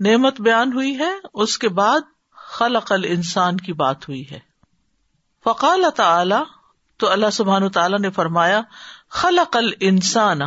نعمت 0.00 0.40
بیان 0.40 0.72
ہوئی 0.72 0.98
ہے، 0.98 1.12
اس 1.34 1.58
کے 1.58 1.68
بعد 1.68 2.00
خلق 2.32 2.92
ال 2.92 3.04
انسان 3.08 3.56
کی 3.56 3.72
بات 3.72 4.08
ہوئی 4.08 4.30
ہے۔ 4.30 4.38
فقال 5.44 5.84
تعالی 5.96 6.61
تو 6.96 7.10
اللہ 7.10 7.30
سبحان 7.32 7.68
تعالیٰ 7.68 7.98
نے 7.98 8.10
فرمایا، 8.10 8.60
خلق 9.10 9.56
ال 9.56 9.72
انسان 9.80 10.38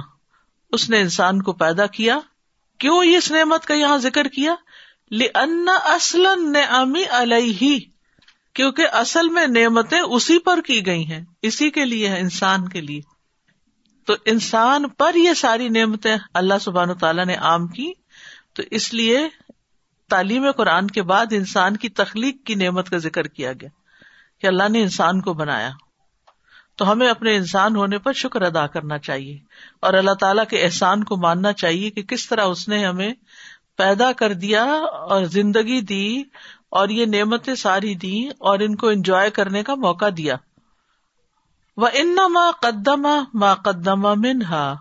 اس 0.71 0.89
نے 0.89 1.01
انسان 1.01 1.41
کو 1.41 1.53
پیدا 1.53 1.85
کیا۔ 1.85 2.19
کیوں 2.77 3.03
اس 3.03 3.31
نعمت 3.31 3.65
کا 3.65 3.73
یہاں 3.73 3.97
ذکر 3.97 4.27
کیا؟ 4.27 4.55
اصل 5.67 6.27
نعمی 6.51 7.03
علیہ 7.09 7.79
کیونکہ 8.53 8.87
اصل 8.91 9.29
میں 9.29 9.47
نعمتیں 9.47 9.99
اسی 9.99 10.39
پر 10.39 10.61
کی 10.61 10.85
گئی 10.85 11.11
ہیں۔ 11.11 11.25
اسی 11.41 11.69
کے 11.69 11.85
لیے 11.85 12.09
ہے 12.09 12.19
انسان 12.19 12.69
کے 12.69 12.81
لیے۔ 12.81 13.01
تو 14.05 14.13
انسان 14.25 14.89
پر 14.89 15.15
یہ 15.15 15.33
ساری 15.33 15.69
نعمتیں 15.69 16.17
اللہ 16.33 16.53
سبحان 16.61 16.97
تعالیٰ 16.97 17.25
نے 17.25 17.35
عام 17.35 17.67
کی۔ 17.67 17.93
تو 18.53 18.63
اس 18.71 18.93
لیے 18.93 19.27
تعلیم 20.09 20.51
قرآن 20.51 20.87
کے 20.87 21.01
بعد 21.01 21.25
انسان 21.31 21.77
کی 21.77 21.89
تخلیق 21.89 22.43
کی 22.45 22.55
نعمت 22.55 22.89
کا 22.89 22.97
ذکر 22.97 23.27
کیا 23.27 23.51
گیا 23.51 23.69
کہ 24.41 24.47
اللہ 24.47 24.69
نے 24.69 24.81
انسان 24.81 25.21
کو 25.21 25.33
بنایا۔ 25.33 25.69
تو 26.75 26.91
ہمیں 26.91 27.09
اپنے 27.09 27.35
انسان 27.35 27.75
ہونے 27.75 27.97
پر 27.97 28.13
شکر 28.13 28.41
ادا 28.41 28.67
کرنا 28.67 28.97
چاہیے 28.97 29.39
اور 29.79 29.93
اللہ 29.93 30.13
تعالیٰ 30.13 30.45
کے 30.49 30.63
احسان 30.63 31.03
کو 31.03 31.17
ماننا 31.17 31.53
چاہیے 31.53 31.89
کہ 31.89 32.01
کس 32.01 32.29
طرح 32.29 32.43
اس 32.43 32.67
نے 32.67 32.85
ہمیں 32.85 33.13
پیدا 33.77 34.11
کر 34.11 34.33
دیا 34.33 34.63
اور 34.83 35.23
زندگی 35.23 35.81
دی 35.81 36.23
اور 36.69 36.89
یہ 36.89 37.05
نعمتیں 37.05 37.55
ساری 37.55 37.95
دی 37.95 38.27
اور 38.27 38.59
ان 38.59 38.75
کو 38.75 38.87
انجوائے 38.87 39.29
کرنے 39.29 39.63
کا 39.63 39.75
موقع 39.75 40.05
دیا۔ 40.17 40.35
وہ 41.77 41.87
ان 41.93 42.15
ماں 42.29 42.51
قدما 42.51 43.19
ماں 43.33 43.55
قدما 43.55 44.13
منہا 44.13 44.75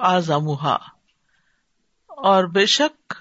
آزمہ 0.00 0.76
اور 2.06 2.44
بے 2.44 2.66
شک 2.66 3.14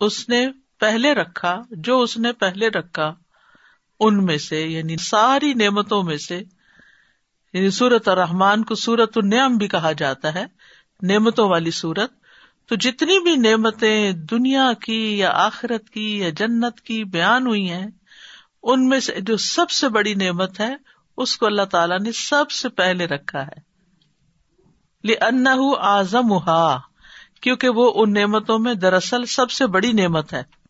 اس 0.00 0.28
نے 0.28 0.46
پہلے 0.78 1.12
رکھا، 1.12 1.60
جو 1.70 2.00
اس 2.00 2.16
نے 2.16 2.32
پہلے 2.32 2.68
رکھا 2.68 3.14
ان 4.02 4.24
میں 4.24 4.38
سے 4.38 4.60
یعنی 4.60 4.96
ساری 4.96 5.54
نعمتوں 5.54 6.02
میں 6.02 6.16
سے 6.16 6.42
یعنی 7.52 7.70
سورت 7.70 8.08
اور 8.08 8.16
رحمان 8.16 8.64
کو 8.64 8.74
سورت 8.74 9.18
النعم 9.18 9.56
بھی 9.56 9.68
کہا 9.68 9.92
جاتا 9.92 10.34
ہے، 10.34 10.46
نعمتوں 11.02 11.48
والی 11.48 11.70
سورت۔ 11.70 12.12
تو 12.68 12.74
جتنی 12.74 13.18
بھی 13.22 13.36
نعمتیں 13.36 14.12
دنیا 14.12 14.72
کی 14.72 15.18
یا 15.18 15.30
آخرت 15.34 15.90
کی 15.90 16.18
یا 16.18 16.28
جنت 16.36 16.80
کی 16.80 17.04
بیان 17.04 17.46
ہوئی 17.46 17.70
ہیں، 17.70 17.86
ان 18.62 18.88
میں 18.88 19.00
سے 19.00 19.20
جو 19.20 19.36
سب 19.36 19.70
سے 19.70 19.88
بڑی 19.88 20.14
نعمت 20.14 20.60
ہے، 20.60 20.74
اس 21.16 21.36
کو 21.36 21.46
اللہ 21.46 21.62
تعالیٰ 21.62 22.00
نے 22.00 22.12
سب 22.12 22.50
سے 22.50 22.68
پہلے 22.68 23.06
رکھا 23.06 23.46
ہے۔ 23.46 23.72
ان 25.04 25.46
آزم 25.80 26.38
کیونکہ 27.40 27.68
وہ 27.68 27.92
ان 27.96 28.12
نعمتوں 28.12 28.58
میں 28.58 28.74
دراصل 28.74 29.24
سب 29.24 29.50
سے 29.50 29.66
بڑی 29.66 29.92
نعمت 29.92 30.32
ہے۔ 30.32 30.61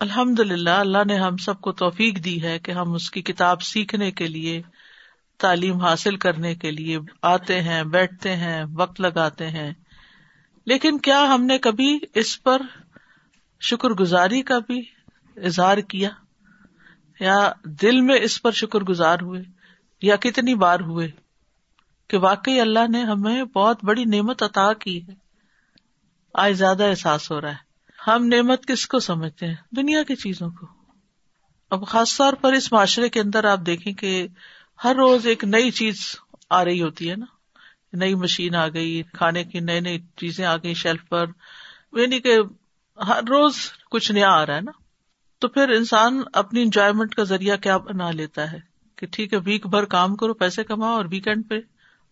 الحمد 0.00 0.40
للہ 0.40 0.70
اللہ 0.70 0.98
نے 1.06 1.16
ہم 1.18 1.36
سب 1.36 1.60
کو 1.60 1.72
توفیق 1.72 2.24
دی 2.24 2.42
ہے 2.42 2.58
کہ 2.58 2.72
ہم 2.72 2.92
اس 2.92 3.10
کی 3.10 3.22
کتاب 3.22 3.62
سیکھنے 3.62 4.10
کے 4.10 4.26
لیے، 4.26 4.62
تعلیم 5.38 5.76
حاصل 5.76 6.16
کرنے 6.16 6.54
کے 6.54 6.70
لیے 6.70 6.98
آتے 7.22 7.62
ہیں، 7.62 7.82
بیٹھتے 7.82 8.36
ہیں، 8.36 8.64
وقت 8.76 9.00
لگاتے 9.00 9.48
ہیں۔ 9.48 9.72
لیکن 10.66 10.98
کیا 10.98 11.34
ہم 11.34 11.44
نے 11.44 11.58
کبھی 11.58 11.98
اس 12.14 12.42
پر 12.42 12.62
شکر 13.60 13.88
گزاری 13.88 14.42
کا 14.42 14.58
بھی 14.58 14.82
اظہار 15.36 15.78
کیا؟ 15.78 16.10
یا 17.20 17.52
دل 17.64 18.00
میں 18.00 18.16
اس 18.22 18.42
پر 18.42 18.50
شکر 18.50 18.80
گزار 18.80 19.18
ہوئے؟ 19.22 19.42
یا 20.02 20.16
کتنی 20.16 20.54
بار 20.54 20.80
ہوئے 20.80 21.10
کہ 22.08 22.18
واقعی 22.18 22.60
اللہ 22.60 22.90
نے 22.92 23.02
ہمیں 23.02 23.44
بہت 23.44 23.84
بڑی 23.84 24.04
نعمت 24.04 24.42
عطا 24.42 24.72
کی 24.72 25.06
ہے؟ 25.08 25.12
آج 26.34 26.52
زیادہ 26.52 26.84
احساس 26.84 27.30
ہو 27.30 27.40
رہا 27.40 27.50
ہے۔ 27.50 27.67
ہم 28.16 28.26
نعمت 28.26 28.66
کس 28.66 28.86
کو 28.86 28.98
سمجھتے 28.98 29.46
ہیں؟ 29.46 29.54
دنیا 29.76 30.02
کی 30.02 30.16
چیزوں 30.16 30.50
کو۔ 30.50 30.66
اب 31.70 31.86
خاص 31.86 32.16
طور 32.16 32.32
پر 32.32 32.52
اس 32.52 32.72
معاشرے 32.72 33.08
کے 33.08 33.20
اندر 33.20 33.44
آپ 33.44 33.58
دیکھیں 33.66 33.92
کہ 33.92 34.26
ہر 34.84 34.96
روز 34.96 35.26
ایک 35.26 35.44
نئی 35.44 35.70
چیز 35.70 35.96
آ 36.50 36.64
رہی 36.64 36.82
ہوتی 36.82 37.10
ہے 37.10 37.16
نا۔ 37.16 37.26
نئی 37.92 38.14
مشین 38.14 38.54
آ 38.54 38.68
گئی، 38.68 39.02
کھانے 39.12 39.44
کی 39.44 39.60
نئی 39.60 39.80
نئی 39.80 39.98
چیزیں 40.16 40.44
آ 40.44 40.56
گئی 40.56 40.74
شیلف 40.74 41.08
پر۔ 41.08 41.24
یعنی 41.92 42.20
کہ 42.20 42.36
ہر 43.08 43.24
روز 43.24 43.54
کچھ 43.90 44.12
نیا 44.12 44.30
آ 44.30 44.46
رہا 44.46 44.56
ہے 44.56 44.60
نا۔ 44.60 44.72
تو 45.38 45.48
پھر 45.48 45.68
انسان 45.68 46.22
اپنی 46.32 46.62
انجوائےمنٹ 46.62 47.14
کا 47.14 47.22
ذریعہ 47.22 47.56
کیا 47.56 47.76
بنا 47.76 48.10
لیتا 48.10 48.52
ہے؟ 48.52 48.58
کہ 48.96 49.06
ٹھیک 49.06 49.32
ہے 49.32 49.38
ویک 49.44 49.66
بھر 49.66 49.84
کام 49.84 50.16
کرو، 50.16 50.34
پیسے 50.34 50.64
کماؤ 50.64 50.92
اور 50.92 51.04
ویکینڈ 51.10 51.48
پہ 51.48 51.54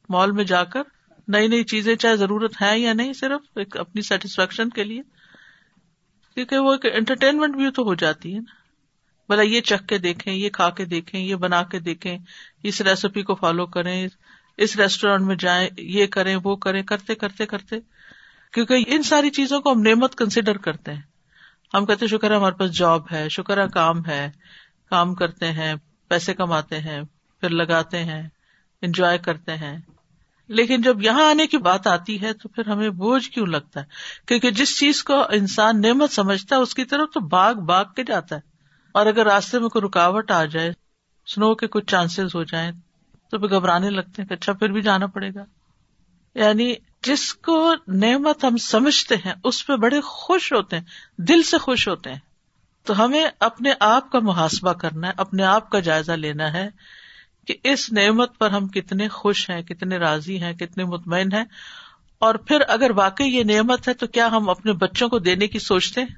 مال 0.08 0.32
میں 0.32 0.44
جا 0.44 0.64
کر 0.64 0.82
نئی 1.28 1.48
نئی 1.48 1.64
چیزیں، 1.64 1.96
چاہے 1.96 2.16
ضرورت 2.16 2.62
ہے 2.62 2.78
یا 2.78 2.92
نہیں، 2.92 3.12
صرف 3.12 3.58
ایک 3.58 3.76
اپنی 3.76 4.02
سیٹسفیکشن 4.02 4.68
کے 4.68 4.84
لیے۔ 4.84 5.02
کیونکہ 6.36 6.58
وہ 6.58 6.74
ایک 6.74 6.94
انٹرٹینمنٹ 6.94 7.56
بھی 7.56 7.70
تو 7.70 7.82
ہو 7.82 7.94
جاتی 7.94 8.34
ہے 8.34 8.38
نا۔ 8.38 8.54
بلا 9.28 9.42
یہ 9.42 9.60
چکھ 9.60 9.86
کے 9.86 9.98
دیکھیں، 9.98 10.34
یہ 10.34 10.50
کھا 10.50 10.70
کے 10.70 10.84
دیکھیں، 10.84 11.20
یہ 11.20 11.34
بنا 11.34 11.62
کے 11.62 11.78
دیکھیں، 11.78 12.18
اس 12.62 12.80
ریسیپی 12.80 13.22
کو 13.22 13.34
فالو 13.34 13.66
کریں، 13.66 14.08
اس 14.56 14.76
ریسٹورینٹ 14.76 15.22
میں 15.22 15.36
جائیں، 15.36 15.68
یہ 15.78 16.06
کریں، 16.06 16.36
وہ 16.44 16.56
کریں، 16.56 16.82
کرتے 16.82 17.14
کرتے 17.14 17.46
کرتے۔ 17.46 17.76
کیونکہ 18.52 18.84
ان 18.86 19.02
ساری 19.02 19.30
چیزوں 19.30 19.60
کو 19.60 19.72
ہم 19.72 19.82
نعمت 19.82 20.14
کنسیڈر 20.14 20.56
کرتے 20.56 20.92
ہیں۔ 20.92 21.02
ہم 21.74 21.86
کہتے 21.86 22.06
شکر 22.06 22.30
ہے 22.30 22.36
ہمارے 22.36 22.54
پاس 22.54 22.72
جاب 22.72 23.02
ہے 23.12 23.28
شکر 23.28 23.62
ہے 23.62 23.68
کام 23.74 24.06
ہے، 24.06 24.30
کام 24.90 25.14
کرتے 25.14 25.52
ہیں، 25.52 25.74
پیسے 26.08 26.34
کماتے 26.34 26.78
ہیں، 26.78 27.02
پھر 27.40 27.48
لگاتے 27.48 28.04
ہیں 28.04 28.28
انجوائے 28.82 29.18
کرتے 29.18 29.56
ہیں۔ 29.56 29.78
لیکن 30.48 30.82
جب 30.82 31.02
یہاں 31.02 31.30
آنے 31.30 31.46
کی 31.46 31.58
بات 31.58 31.86
آتی 31.86 32.22
ہے 32.22 32.32
تو 32.32 32.48
پھر 32.48 32.68
ہمیں 32.68 32.90
بوجھ 32.90 33.30
کیوں 33.30 33.46
لگتا 33.46 33.80
ہے؟ 33.80 33.84
کیونکہ 34.26 34.50
جس 34.50 34.78
چیز 34.78 35.04
کو 35.04 35.22
انسان 35.30 35.80
نعمت 35.80 36.10
سمجھتا 36.10 36.56
ہے، 36.56 36.60
اس 36.60 36.74
کی 36.74 36.84
طرف 36.84 37.08
تو 37.14 37.20
باغ 37.20 37.54
باغ 37.54 37.84
کے 37.96 38.04
جاتا 38.04 38.36
ہے۔ 38.36 38.40
اور 38.92 39.06
اگر 39.06 39.24
راستے 39.26 39.58
میں 39.58 39.68
کوئی 39.68 39.88
رکاوٹ 39.88 40.30
آ 40.30 40.44
جائے، 40.44 40.72
سنو 41.34 41.54
کے 41.54 41.66
کچھ 41.66 41.86
چانسز 41.86 42.34
ہو 42.34 42.42
جائیں، 42.42 42.72
تو 43.30 43.38
پھر 43.38 43.56
گھبرانے 43.56 43.90
لگتے 43.90 44.22
ہیں 44.22 44.28
کہ 44.28 44.34
اچھا 44.34 44.52
پھر 44.52 44.72
بھی 44.72 44.82
جانا 44.82 45.06
پڑے 45.06 45.30
گا۔ 45.34 45.44
یعنی 46.34 46.74
جس 47.02 47.34
کو 47.34 47.74
نعمت 47.88 48.44
ہم 48.44 48.56
سمجھتے 48.56 49.14
ہیں، 49.16 49.34
اس 49.44 49.66
پہ 49.66 49.76
بڑے 49.76 50.00
خوش 50.00 50.52
ہوتے 50.52 50.76
ہیں، 50.76 50.84
دل 51.18 51.42
سے 51.42 51.58
خوش 51.58 51.88
ہوتے 51.88 52.12
ہیں۔ 52.12 52.18
تو 52.84 53.04
ہمیں 53.04 53.26
اپنے 53.40 53.72
آپ 53.80 54.12
کا 54.12 54.18
محاسبہ 54.18 54.72
کرنا 54.72 55.08
ہے، 55.08 55.12
اپنے 55.16 55.44
آپ 55.44 55.70
کا 55.70 55.80
جائزہ 55.80 56.12
لینا 56.12 56.52
ہے۔ 56.52 56.68
کہ 57.46 57.54
اس 57.62 57.92
نعمت 57.92 58.38
پر 58.38 58.50
ہم 58.50 58.68
کتنے 58.68 59.08
خوش 59.08 59.50
ہیں، 59.50 59.62
کتنے 59.62 59.96
راضی 59.96 60.42
ہیں، 60.42 60.52
کتنے 60.52 60.84
مطمئن 60.84 61.32
ہیں۔ 61.32 61.44
اور 62.18 62.34
پھر 62.34 62.60
اگر 62.68 62.90
واقعی 62.90 63.26
یہ 63.26 63.44
نعمت 63.44 63.88
ہے 63.88 63.94
تو 63.94 64.06
کیا 64.06 64.26
ہم 64.26 64.48
اپنے 64.48 64.72
بچوں 64.72 65.08
کو 65.08 65.18
دینے 65.18 65.48
کی 65.48 65.58
سوچتے 65.58 66.00
ہیں؟ 66.00 66.08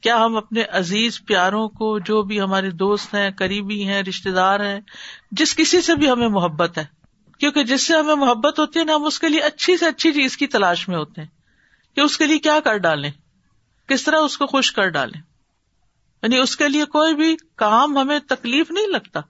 کیا 0.00 0.24
ہم 0.24 0.36
اپنے 0.36 0.62
عزیز 0.62 1.24
پیاروں 1.26 1.68
کو 1.68 1.98
جو 1.98 2.22
بھی 2.22 2.40
ہمارے 2.40 2.70
دوست 2.70 3.14
ہیں، 3.14 3.30
قریبی 3.30 3.88
ہیں 3.88 4.02
رشتے 4.02 4.30
دار 4.30 4.60
ہیں، 4.60 4.80
جس 5.32 5.56
کسی 5.56 5.80
سے 5.80 5.94
بھی 5.94 6.10
ہمیں 6.10 6.28
محبت 6.28 6.78
ہے؟ 6.78 6.84
کیونکہ 7.38 7.64
جس 7.64 7.86
سے 7.86 7.96
ہمیں 7.96 8.14
محبت 8.14 8.58
ہوتی 8.58 8.80
ہے 8.80 8.84
نا، 8.84 8.94
ہم 8.94 9.04
اس 9.04 9.18
کے 9.18 9.28
لیے 9.28 9.40
اچھی 9.40 9.76
سے 9.76 9.86
اچھی 9.86 10.12
چیز 10.12 10.36
کی 10.36 10.46
تلاش 10.46 10.88
میں 10.88 10.96
ہوتے 10.96 11.20
ہیں 11.20 11.28
کہ 11.94 12.00
اس 12.00 12.18
کے 12.18 12.26
لیے 12.26 12.38
کیا 12.38 12.60
کر 12.64 12.76
ڈالیں؟ 12.76 13.10
کس 13.88 14.04
طرح 14.04 14.16
اس 14.16 14.38
کو 14.38 14.46
خوش 14.46 14.72
کر 14.72 14.88
ڈالیں؟ 14.88 15.20
یعنی 16.22 16.38
اس 16.38 16.56
کے 16.56 16.68
لیے 16.68 16.84
کوئی 16.84 17.14
بھی 17.14 17.36
کام 17.56 17.98
ہمیں 17.98 18.18
تکلیف 18.18 18.70
نہیں 18.70 18.86
لگتا۔ 18.86 19.20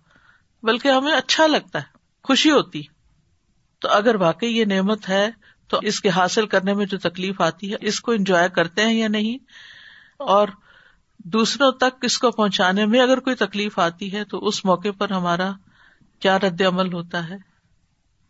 بلکہ 0.68 0.88
ہمیں 0.88 1.12
اچھا 1.12 1.46
لگتا 1.46 1.78
ہے، 1.78 1.84
خوشی 2.22 2.50
ہوتی 2.50 2.82
تو 3.78 3.88
اگر 3.88 4.14
واقعی 4.14 4.56
یہ 4.58 4.64
نعمت 4.64 5.08
ہے، 5.08 5.30
تو 5.68 5.78
اس 5.82 6.00
کے 6.00 6.08
حاصل 6.08 6.46
کرنے 6.46 6.74
میں 6.74 6.86
جو 6.86 6.98
تکلیف 6.98 7.40
آتی 7.40 7.72
ہے، 7.72 7.76
اس 7.80 8.00
کو 8.00 8.12
انجوائے 8.12 8.48
کرتے 8.48 8.82
ہیں 8.82 8.94
یا 8.94 9.08
نہیں؟ 9.08 9.38
اور 10.18 10.48
دوسروں 11.18 11.72
تک 11.72 11.96
اس 12.02 12.18
کو 12.18 12.30
پہنچانے 12.30 12.86
میں 12.86 13.00
اگر 13.00 13.20
کوئی 13.20 13.36
تکلیف 13.36 13.78
آتی 13.78 14.12
ہے، 14.12 14.24
تو 14.24 14.46
اس 14.46 14.64
موقع 14.64 14.88
پر 14.98 15.10
ہمارا 15.10 15.50
کیا 16.20 16.38
رد 16.38 16.62
عمل 16.62 16.92
ہوتا 16.92 17.28
ہے؟ 17.28 17.36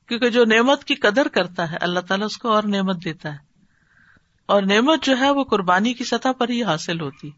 کیونکہ 0.09 0.29
جو 0.29 0.45
نعمت 0.45 0.85
کی 0.85 0.95
قدر 0.95 1.29
کرتا 1.29 1.71
ہے، 1.71 1.77
اللہ 1.81 2.01
تعالیٰ 2.01 2.27
اس 2.27 2.39
کو 2.39 2.49
اور 2.49 2.63
نعمت 2.63 3.05
دیتا 3.05 3.33
ہے۔ 3.33 3.39
اور 4.47 4.63
نعمت 4.63 5.05
جو 5.05 5.19
ہے، 5.19 5.31
وہ 5.31 5.45
قربانی 5.45 5.95
کی 5.95 6.05
سطح 6.05 6.33
پر 6.39 6.49
ہی 6.49 6.65
حاصل 6.65 7.01
ہوتی۔ 7.01 7.31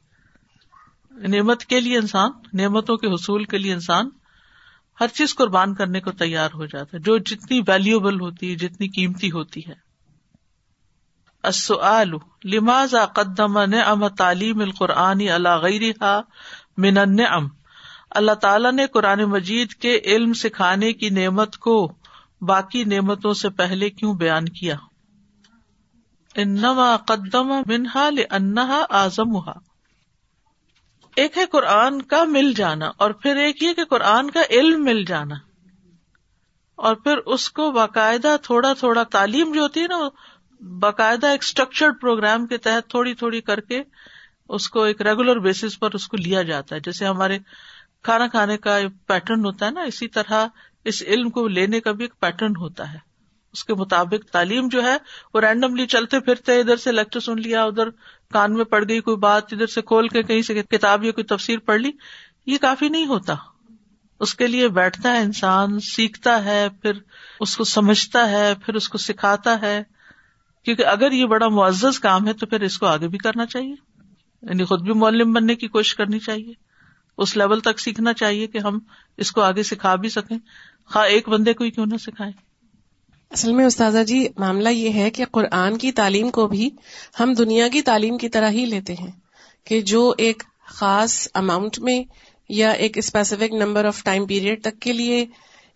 نعمت 1.11 1.65
کے 1.65 1.81
لیے 1.81 1.99
انسان، 1.99 2.31
نعمتوں 2.53 2.97
کے 2.97 3.07
حصول 3.07 3.45
کے 3.45 3.59
لیے 3.59 3.73
انسان 3.73 4.11
ہر 5.01 5.09
چیز 5.09 5.35
قربان 5.35 5.75
کرنے 5.75 6.01
کو 6.01 6.13
تیار 6.13 6.51
ہو 6.55 6.67
جاتا 6.67 6.97
ہے، 6.97 6.99
جو 6.99 7.19
جتنی 7.19 7.61
ویلوبل 7.61 8.21
ہوتی 8.21 8.51
ہے، 8.51 8.55
جتنی 8.55 8.89
قیمتی 8.89 9.31
ہوتی 9.31 9.61
ہے۔ 9.67 9.91
لماذا 12.45 13.07
قدم 13.07 13.59
نعم 13.59 14.09
تعلیم 14.09 14.61
القرآن 14.61 15.19
من 16.77 16.99
النعم؟ 16.99 17.49
اللہ 18.11 18.33
تعالیٰ 18.33 18.73
نے 18.73 18.87
قرآن 18.87 19.25
مجید 19.25 19.73
کے 19.73 20.01
علم 20.05 20.33
سکھانے 20.33 20.93
کی 20.93 21.11
نعمت 21.11 21.57
کو 21.57 21.93
باقی 22.41 22.85
نعمتوں 22.85 23.35
سے 23.35 23.49
پہلے 23.49 23.91
کیوں 23.91 24.15
بیان 24.15 24.45
کیا؟ 24.45 24.77
انما 26.37 26.97
قدم 26.97 27.49
منہا 27.67 28.11
لانہا 28.11 28.85
اعظمها 28.91 29.70
ایک 31.17 31.39
ہے 31.39 31.47
قرآن 31.47 32.03
کا 32.03 32.25
مل 32.25 32.53
جانا 32.53 32.91
اور 32.97 33.11
پھر 33.11 33.37
ایک 33.37 33.63
یہ 33.63 33.73
کہ 33.73 33.85
قرآن 33.85 34.31
کا 34.31 34.41
علم 34.51 34.85
مل 34.85 35.05
جانا 35.05 35.35
اور 36.77 36.95
پھر 36.95 37.17
اس 37.17 37.51
کو 37.51 37.71
باقاعدہ 37.71 38.37
تھوڑا 38.43 38.73
تھوڑا 38.73 39.03
تعلیم 39.03 39.53
جو 39.53 39.61
ہوتی 39.61 39.81
ہے 39.81 39.87
نا، 39.87 39.99
باقاعدہ 40.79 41.27
ایک 41.27 41.43
اسٹرکچرڈ 41.43 42.01
پروگرام 42.01 42.47
کے 42.47 42.59
تحت 42.59 42.91
تھوڑی 42.91 43.15
تھوڑی 43.15 43.41
کر 43.41 43.61
کے 43.61 43.83
اس 44.49 44.69
کو 44.69 44.83
ایک 44.83 45.03
ریگولر 45.03 45.39
بیسس 45.39 45.81
پر 45.81 45.91
اس 45.93 46.09
کو 46.09 46.17
لیا 46.17 46.43
جاتا 46.43 46.75
ہے۔ 46.75 46.81
جیسے 46.81 47.07
ہمارے 47.07 47.39
کھانا 48.03 48.27
کھانے 48.29 48.57
کا 48.57 48.79
پیٹرن 49.07 49.45
ہوتا 49.45 49.67
ہے 49.67 49.71
نا، 49.71 49.81
اسی 49.81 50.09
طرح 50.09 50.47
اس 50.85 51.03
علم 51.03 51.31
کو 51.31 51.49
لینے 51.49 51.81
کا 51.81 51.93
بھی 51.93 52.05
ایک 52.05 52.21
پیٹرن 52.21 52.57
ہوتا 52.57 52.93
ہے۔ 52.93 53.10
اس 53.53 53.65
کے 53.65 53.75
مطابق 53.75 54.31
تعلیم 54.31 54.69
جو 54.69 54.83
ہے 54.83 54.97
وہ 55.35 55.41
رینڈملی 55.41 55.87
چلتے 55.87 56.21
پھرتے 56.21 56.61
ادھر 56.61 56.77
سے 56.77 56.93
لیکچر 56.93 57.21
سن 57.21 57.41
لیا، 57.41 57.65
ادھر 57.65 57.91
کان 58.33 58.55
میں 58.55 58.65
پڑ 58.65 58.89
گئی 58.89 59.01
کوئی 59.01 59.17
بات، 59.17 59.53
ادھر 59.53 59.67
سے 59.67 59.83
کھول 59.83 60.09
کے 60.09 60.23
کہیں 60.23 60.43
سے 60.43 60.63
کتاب 60.63 61.05
یا 61.05 61.13
کوئی 61.13 61.25
تفسیر 61.25 61.59
پڑھ 61.59 61.81
لی۔ 61.81 61.91
یہ 62.47 62.59
کافی 62.61 62.89
نہیں 62.89 63.07
ہوتا۔ 63.07 63.35
اس 64.21 64.35
کے 64.35 64.47
لیے 64.47 64.69
بیٹھتا 64.69 65.13
ہے 65.13 65.19
انسان، 65.19 65.81
سیکھتا 65.81 66.45
ہے، 66.45 66.69
پھر 66.83 66.93
اس 67.41 67.57
کو 67.57 67.65
سمجھتا 67.65 68.31
ہے، 68.31 68.55
پھر 68.67 68.75
اس 68.75 68.89
کو 68.89 68.99
سکھاتا 68.99 69.63
ہے۔ 69.63 69.83
کیونکہ 70.65 70.87
اگر 70.87 71.13
یہ 71.13 71.27
بڑا 71.27 71.49
معزز 71.49 72.01
کام 72.01 72.27
ہے 72.27 72.33
تو 72.33 72.47
پھر 72.47 72.61
اس 72.61 72.79
کو 72.79 72.87
آگے 72.87 73.09
بھی 73.09 73.19
کرنا 73.19 73.47
چاہیے۔ 73.47 73.75
یعنی 74.43 74.65
خود 74.65 74.83
بھی 74.83 74.93
معلم 74.93 75.33
بننے 75.33 75.55
کی 75.55 75.69
کوشش 75.69 75.95
کرنی 75.95 76.19
چاہیے۔ 76.19 76.53
اس 77.19 77.37
لیول 77.37 77.61
تک 77.61 77.81
سیکھنا 77.81 78.13
چاہیے 78.13 78.47
کہ 78.47 78.59
ہم 78.59 78.79
اس 79.17 79.33
کو 79.33 79.41
آگے 79.41 79.63
سکھا 79.63 79.95
بھی 79.95 80.09
سکیں۔ 80.09 80.39
خا 80.87 81.03
ایک 81.03 81.29
بندے 81.29 81.55
کو 81.55 81.65
ہی 81.65 81.71
کیوں 81.71 81.87
نہ 81.87 81.97
سکھائیں۔ 81.97 82.33
اصل 83.31 83.53
میں 83.53 83.65
استاذہ 83.65 84.03
جی 84.05 84.29
معاملہ 84.37 84.69
یہ 84.69 84.93
ہے 84.93 85.11
کہ 85.11 85.25
قرآن 85.25 85.79
کی 85.79 85.93
تعلیم 85.93 86.31
کو 86.31 86.47
بھی 86.47 86.71
ہم 87.21 87.33
دنیا 87.33 87.69
کی 87.69 87.83
تعلیم 87.83 88.19
کی 88.19 88.29
طرح 88.29 88.51
ہی 88.51 88.65
لیتے 88.67 88.95
ہیں 88.95 89.11
کہ 89.65 89.81
جو 89.81 90.15
ایک 90.19 90.43
خاص 90.67 91.29
اماؤنٹ 91.35 91.79
میں 91.79 92.03
یا 92.49 92.71
ایک 92.71 92.99
specific 92.99 93.55
number 93.55 93.85
of 93.85 94.03
time 94.05 94.27
period 94.27 94.63
تک 94.63 94.81
کے 94.81 94.93
لیے 94.93 95.27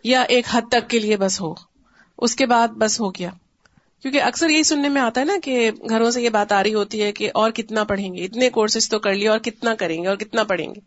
یا 0.05 0.23
ایک 0.23 0.45
حد 0.51 0.62
تک 0.71 0.90
کے 0.90 0.99
لیے 0.99 1.17
بس 1.17 1.40
ہو۔ 1.40 1.55
اس 2.19 2.37
کے 2.37 2.47
بعد 2.47 2.69
بس 2.69 3.01
ہو 3.01 3.11
گیا۔ 3.11 3.31
کیونکہ 4.05 4.23
اکثر 4.23 4.51
یہی 4.51 4.62
سننے 4.62 4.88
میں 4.88 5.03
آتا 5.03 5.21
ہے 5.21 5.27
نا 5.27 5.33
کہ 5.43 5.71
گھروں 5.88 6.11
سے 6.11 6.23
یہ 6.23 6.29
بات 6.29 6.53
آ 6.53 6.62
رہی 6.62 6.75
ہوتی 6.75 7.03
ہے 7.03 7.12
کہ 7.12 7.31
اور 7.35 7.51
کتنا 7.51 7.85
پڑھیں 7.85 8.14
گے 8.14 8.25
اتنے 8.25 8.51
کورسز 8.51 8.88
تو 8.88 8.99
کر 8.99 9.14
لیے 9.14 9.29
اور 9.29 9.38
کتنا 9.38 9.75
کریں 9.75 10.03
گے 10.03 10.09
اور 10.09 10.17
کتنا 10.17 10.43
پڑھیں 10.43 10.75
گے۔ 10.75 10.81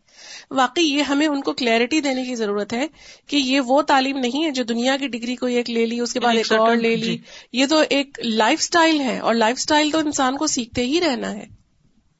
واقعی 0.51 0.83
یہ 0.83 1.01
ہمیں 1.01 1.27
ان 1.27 1.41
کو 1.41 1.53
کلیئرٹی 1.53 2.01
دینے 2.01 2.23
کی 2.23 2.35
ضرورت 2.35 2.73
ہے 2.73 2.87
کہ 3.27 3.35
یہ 3.35 3.59
وہ 3.59 3.81
تعلیم 3.81 4.17
نہیں 4.17 4.45
ہے 4.45 4.51
جو 4.51 4.63
دنیا 4.63 4.97
کی 4.97 5.07
ڈگری 5.07 5.35
کو 5.35 5.45
ایک 5.45 5.69
لے 5.69 5.85
لی 5.85 5.99
اس 5.99 6.13
کے 6.13 6.19
بعد 6.19 6.35
ایک 6.35 6.51
اور 6.51 6.75
لے 6.75 6.95
لی۔ 6.95 7.05
جی۔ 7.05 7.17
یہ 7.51 7.65
تو 7.65 7.83
ایک 7.89 8.19
لائف 8.23 8.59
اسٹائل 8.61 9.01
ہے 9.01 9.19
اور 9.19 9.33
لائف 9.33 9.55
اسٹائل 9.57 9.91
تو 9.91 9.99
انسان 9.99 10.37
کو 10.37 10.47
سیکھتے 10.47 10.85
ہی 10.85 11.01
رہنا 11.01 11.33
ہے۔ 11.33 11.45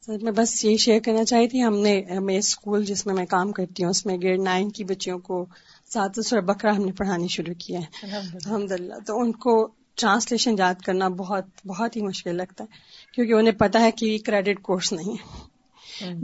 سر 0.06 0.18
میں 0.22 0.32
بس 0.32 0.66
یہی 0.66 0.78
شیئر 0.78 1.00
کرنا 1.00 1.26
چاہی 1.26 1.48
تھی 1.48 1.64
ہم 1.64 1.78
نے 1.80 2.04
میں 2.20 2.38
اسکول 2.38 2.86
جس 2.86 3.06
میں 3.06 3.14
میں 3.14 3.26
کام 3.26 3.52
کرتی 3.52 3.84
ہوں 3.84 3.90
اس 3.90 4.06
میں 4.06 4.18
گریڈ 4.18 4.40
نائن 4.40 4.70
کی 4.70 4.84
بچیوں 4.84 5.20
کو 5.20 5.46
سات 5.94 6.26
سو 6.26 6.42
بکرا 6.42 6.78
ہم 6.78 6.86
نے 6.86 6.92
پڑھانی 6.92 7.28
شروع 7.28 7.54
کیا 7.54 7.80
ہے۔ 7.80 7.86
الحمد 8.04 8.72
للہ 8.72 8.94
تو 9.08 9.20
ان 9.20 9.32
کو 9.32 9.77
ٹرانسلیشن 9.98 10.56
یاد 10.60 10.82
کرنا 10.86 11.08
بہت 11.08 11.46
بہت 11.66 11.96
ہی 11.96 12.02
مشکل 12.02 12.36
لگتا 12.36 12.64
ہے 12.64 12.76
کیونکہ 13.14 13.34
انہیں 13.34 13.54
پتا 13.54 13.80
ہے 13.80 13.92
کہ 13.92 14.18
کریڈٹ 14.26 14.62
کورس 14.62 14.94
نہیں 14.94 15.14
ہے۔ 15.14 15.48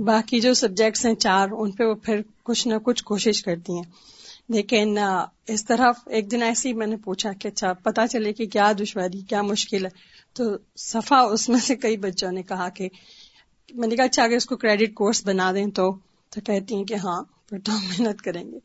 باقی 0.04 0.40
جو 0.40 0.54
سبجیکٹس 0.54 1.06
ہیں 1.06 1.16
چار 1.16 1.48
ان 1.52 1.72
پہ 1.72 1.84
وہ 1.84 1.94
پھر 1.94 2.22
کچھ 2.44 2.68
نہ 2.68 2.74
کچھ 2.84 3.04
کوشش 3.04 3.44
کرتی 3.44 3.74
ہیں۔ 3.74 3.84
لیکن 4.50 4.98
اس 5.48 5.66
طرح 5.66 5.92
ایک 6.06 6.32
دن 6.32 6.44
ایسے 6.44 6.70
ہی 6.70 6.74
میں 6.74 6.88
نے 6.88 6.98
پوچھا 6.98 7.34
کہ 7.34 7.48
اچھا 7.48 7.74
پتا 7.74 8.08
چلے 8.08 8.34
کہ 8.34 8.46
کیا 8.46 8.72
دشواری 8.80 9.22
کیا 9.22 9.42
مشکل 9.42 9.86
ہے۔ 9.86 9.90
تو 10.34 10.44
صفا 10.76 11.20
اس 11.20 11.50
میں 11.50 11.60
سے 11.60 11.76
کئی 11.76 11.98
بچوں 11.98 12.32
نے 12.32 12.44
کہا 12.44 12.70
کہ 12.70 12.90
میں 13.74 13.88
نے 13.88 13.96
کہا 13.96 14.06
اچھا 14.06 14.24
اگر 14.24 14.36
اس 14.36 14.46
کو 14.46 14.58
کریڈٹ 14.58 14.94
کورس 14.94 15.26
بنا 15.26 15.52
دیں 15.52 15.66
تو 15.66 15.96
تو 16.30 16.42
کہتی 16.42 16.76
ہیں 16.76 16.84
کہ 16.84 16.94
ہاں 16.94 17.24
پھر 17.50 17.60
تو 17.60 17.72
محنت 17.72 18.22
کریں 18.22 18.52
گے۔ 18.52 18.60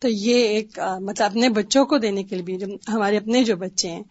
تو 0.00 0.08
یہ 0.08 0.34
ایک 0.34 0.78
مطلب 1.00 1.26
اپنے 1.26 1.48
بچوں 1.48 1.84
کو 1.86 1.98
دینے 1.98 2.24
کے 2.24 2.36
لیے 2.36 2.44
بھی 2.44 2.58
ہمارے 2.88 3.16
اپنے 3.16 3.44
جو 3.44 3.56
بچے 3.56 3.90
ہیں 3.90 4.02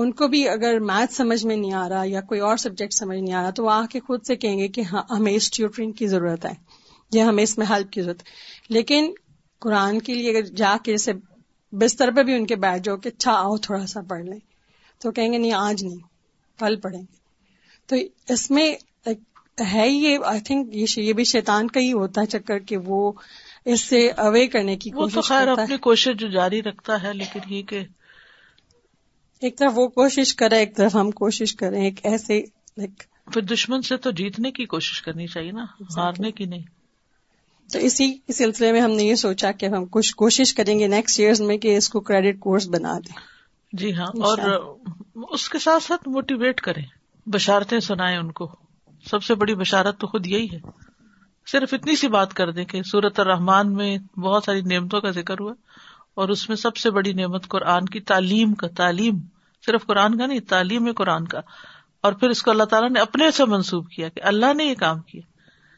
ان 0.00 0.12
کو 0.12 0.28
بھی 0.28 0.48
اگر 0.48 0.78
میتھ 0.80 1.14
سمجھ 1.14 1.46
میں 1.46 1.56
نہیں 1.56 1.72
آ 1.72 1.88
رہا 1.88 2.02
یا 2.04 2.20
کوئی 2.20 2.40
اور 2.40 2.56
سبجیکٹ 2.56 2.94
سمجھ 2.94 3.18
نہیں 3.18 3.34
آ 3.34 3.42
رہا 3.42 3.50
تو 3.50 3.64
وہ 3.64 3.70
آ 3.70 3.84
کے 3.90 4.00
خود 4.00 4.24
سے 4.26 4.36
کہیں 4.36 4.58
گے 4.58 4.68
کہ 4.68 4.80
ہاں 4.80 5.02
ہمیں 5.10 5.32
اس 5.32 5.50
ٹیوٹرنگ 5.50 5.92
کی 5.92 6.06
ضرورت 6.06 6.44
ہے 6.44 6.52
یا 7.12 7.28
ہمیں 7.28 7.42
اس 7.42 7.58
میں 7.58 7.66
ہیلپ 7.70 7.90
کی 7.90 8.02
ضرورت 8.02 8.22
لیکن 8.68 9.12
قرآن 9.58 9.98
کے 9.98 10.14
لیے 10.14 10.30
اگر 10.30 10.42
جا 10.42 10.76
کے 10.84 10.92
جیسے 10.92 11.12
بستر 11.72 12.10
پہ 12.16 12.22
بھی 12.22 12.34
ان 12.34 12.46
کے 12.46 12.56
بیٹھ 12.56 12.82
جاؤ 12.82 12.96
کہ 12.96 13.08
اچھا 13.08 13.32
آؤ 13.32 13.56
تھوڑا 13.56 13.86
سا 13.86 14.00
پڑھ 14.00 14.24
لیں۔ 14.24 14.38
تو 15.00 15.10
کہیں 15.10 15.32
گے 15.32 15.38
نہیں 15.38 15.52
آج 15.52 15.84
نہیں 15.84 15.98
کل 16.58 16.76
پڑھیں 16.76 17.00
گے۔ 17.00 17.16
تو 17.86 17.96
اس 18.32 18.50
میں 18.50 18.74
ہے 19.72 19.88
یہ 19.88 20.18
آئی 20.24 20.40
تھنک 20.40 20.76
یہ 20.96 21.12
بھی 21.12 21.24
شیطان 21.24 21.68
کا 21.68 21.80
ہی 21.80 21.92
ہوتا 21.92 22.20
ہے 22.20 22.26
چکر 22.26 22.58
کہ 22.58 22.76
وہ 22.76 23.12
اس 23.64 23.80
سے 23.80 24.10
اوے 24.10 24.46
کرنے 24.46 24.76
کی 24.76 24.90
کوشش 24.90 25.32
اپنی 25.32 25.76
کوشش 25.76 26.08
جو 26.18 26.28
جاری 26.28 26.62
رکھتا 26.62 27.02
ہے 27.02 27.12
لیکن 27.12 27.40
یہ 27.48 27.62
کہ 27.62 27.84
ایک 29.40 29.58
طرف 29.58 29.72
وہ 29.74 29.88
کوشش 29.88 30.34
کرے 30.34 30.56
ایک 30.56 30.76
طرف 30.76 30.96
ہم 30.96 31.10
کوشش 31.10 31.54
کریں 31.54 31.84
ایک 31.84 32.00
ایسے 32.02 32.42
پھر 33.32 33.40
دشمن 33.40 33.82
سے 33.82 33.96
تو 33.96 34.10
جیتنے 34.10 34.50
کی 34.50 34.64
کوشش 34.64 35.02
کرنی 35.02 35.26
چاہیے 35.26 35.52
نا 35.52 35.64
ہارنے 35.96 36.32
کی 36.32 36.44
نہیں۔ 36.44 36.62
تو 37.72 37.78
اسی 37.78 38.18
سلسلے 38.34 38.72
میں 38.72 38.80
ہم 38.80 38.90
نے 38.90 39.02
یہ 39.02 39.14
سوچا 39.14 39.52
کہ 39.52 39.66
ہم 39.66 39.84
کچھ 39.90 40.16
کوشش 40.16 40.54
کریں 40.54 40.78
گے 40.78 40.86
نیکسٹ 40.86 41.20
ایئر 41.20 41.42
میں 41.42 41.58
کہ 41.58 41.76
اس 41.76 41.88
کو 41.88 42.00
کریڈٹ 42.00 42.40
کورس 42.40 42.68
بنا 42.68 42.98
دیں۔ 42.98 43.14
جی 43.72 43.94
ہاں 43.94 44.06
اور 44.06 44.38
اس 45.30 45.48
کے 45.48 45.58
ساتھ 45.58 45.82
ساتھ 45.82 46.08
موٹیویٹ 46.08 46.60
کریں 46.60 46.82
بشارتیں 47.26 47.80
سنائیں 47.80 48.18
ان 48.18 48.32
کو۔ 48.32 48.56
سب 49.10 49.22
سے 49.22 49.34
بڑی 49.34 49.54
بشارت 49.54 49.98
تو 49.98 50.06
خود 50.06 50.26
یہی 50.26 50.46
ہے۔ 50.52 50.58
صرف 51.46 51.74
اتنی 51.74 51.96
سی 51.96 52.08
بات 52.08 52.34
کر 52.34 52.50
دیں 52.50 52.64
کہ 52.64 52.82
سورت 52.82 53.20
الرحمان 53.20 53.72
میں 53.72 54.18
بہت 54.18 54.44
ساری 54.44 54.60
نعمتوں 54.60 55.00
کا 55.00 55.10
ذکر 55.10 55.34
ہوا۔ 55.40 55.52
اور 56.18 56.28
اس 56.28 56.48
میں 56.48 56.56
سب 56.56 56.76
سے 56.76 56.90
بڑی 56.90 57.12
نعمت 57.12 57.48
قرآن 57.48 57.84
کی 57.84 58.00
تعلیم 58.00 58.54
کا، 58.54 58.68
تعلیم 58.68 59.18
صرف 59.66 59.86
قرآن 59.86 60.18
کا 60.18 60.26
نہیں، 60.26 60.40
تعلیم 60.40 60.86
ہے 60.86 60.92
قرآن 60.92 61.26
کا۔ 61.26 61.40
اور 62.02 62.12
پھر 62.12 62.28
اس 62.28 62.42
کو 62.42 62.50
اللہ 62.50 62.62
تعالیٰ 62.62 62.90
نے 62.90 63.00
اپنے 63.00 63.30
سے 63.30 63.44
منسوب 63.44 63.90
کیا 63.90 64.08
کہ 64.08 64.20
اللہ 64.24 64.54
نے 64.54 64.64
یہ 64.64 64.74
کام 64.74 65.00
کیا۔ 65.00 65.20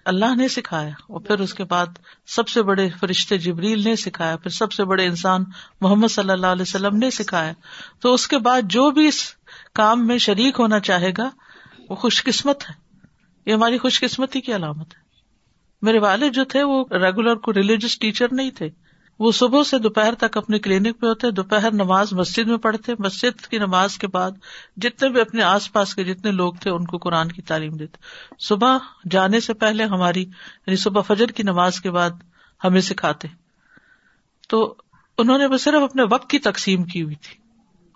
اللہ 0.05 0.35
نے 0.37 0.48
سکھایا۔ 0.48 0.88
اور 0.88 1.20
پھر 1.20 1.38
اس 1.38 1.55
کے 1.55 1.64
بعد 1.64 1.87
سب 2.26 2.48
سے 2.48 2.62
بڑے 2.62 2.88
فرشتے 3.00 3.38
جبریل 3.38 3.85
نے 3.85 3.96
سکھایا۔ 3.96 4.37
پھر 4.37 4.50
سب 4.50 4.72
سے 4.72 4.85
بڑے 4.85 5.07
انسان 5.07 5.44
محمد 5.81 6.09
صلی 6.09 6.31
اللہ 6.31 6.46
علیہ 6.46 6.62
وسلم 6.62 6.96
نے 6.96 7.11
سکھایا۔ 7.11 7.53
تو 8.00 8.14
اس 8.14 8.29
کے 8.29 8.38
بعد 8.38 8.62
جو 8.64 8.90
بھی 8.90 9.07
اس 9.07 9.35
کام 9.74 10.07
میں 10.07 10.18
شریک 10.18 10.61
ہونا 10.61 10.81
چاہے 10.81 11.12
گا، 11.18 11.31
وہ 11.88 11.94
خوش 11.94 12.24
قسمت 12.24 12.70
ہے۔ 12.70 12.74
یہ 13.46 13.55
ہماری 13.55 13.79
خوش 13.79 14.00
قسمتی 14.00 14.40
کی 14.40 14.55
علامت 14.55 14.94
ہے۔ 14.94 15.00
میرے 15.83 15.98
والد 15.98 16.33
جو 16.33 16.44
تھے، 16.44 16.62
وہ 16.62 16.85
ریگولر 16.90 17.35
کو 17.35 17.53
ریلیجس 17.53 17.98
ٹیچر 17.98 18.26
نہیں 18.33 18.50
تھے۔ 18.50 18.70
وہ 19.20 19.33
صبح 19.33 19.62
سے 19.62 19.78
دوپہر 19.78 20.14
تک 20.14 20.37
اپنے 20.37 20.59
کلینک 20.59 21.00
پہ 21.00 21.06
ہوتے، 21.06 21.30
دوپہر 21.30 21.72
نماز 21.72 22.12
مسجد 22.12 22.48
میں 22.48 22.56
پڑھتے، 22.56 22.92
مسجد 22.98 23.46
کی 23.46 23.59
نماز 23.59 23.98
کے 23.98 24.06
بعد 24.06 24.30
جتنے 24.76 25.09
بھی 25.09 25.20
اپنے 25.20 25.42
آس 25.42 25.72
پاس 25.72 25.94
کے 25.94 26.04
جتنے 26.04 26.30
لوگ 26.30 26.52
تھے 26.61 26.70
ان 26.70 26.85
کو 26.85 26.98
قرآن 26.98 27.33
کی 27.33 27.42
تعلیم 27.42 27.72
دیتے۔ 27.72 27.96
صبح 28.38 28.78
جانے 29.11 29.40
سے 29.40 29.54
پہلے 29.54 29.85
ہماری 29.85 30.22
یعنی 30.22 30.76
صبح 30.76 31.00
فجر 31.00 31.26
کی 31.26 31.42
نماز 31.42 31.80
کے 31.80 31.90
بعد 31.90 32.11
ہمیں 32.64 32.80
سکھاتے۔ 32.80 33.28
تو 34.48 34.74
انہوں 35.18 35.38
نے 35.38 35.59
صرف 35.59 35.83
اپنے 35.83 36.02
وقت 36.11 36.30
کی 36.30 36.38
تقسیم 36.38 36.85
کی 36.85 37.02
ہوئی 37.02 37.14
تھی۔ 37.14 37.39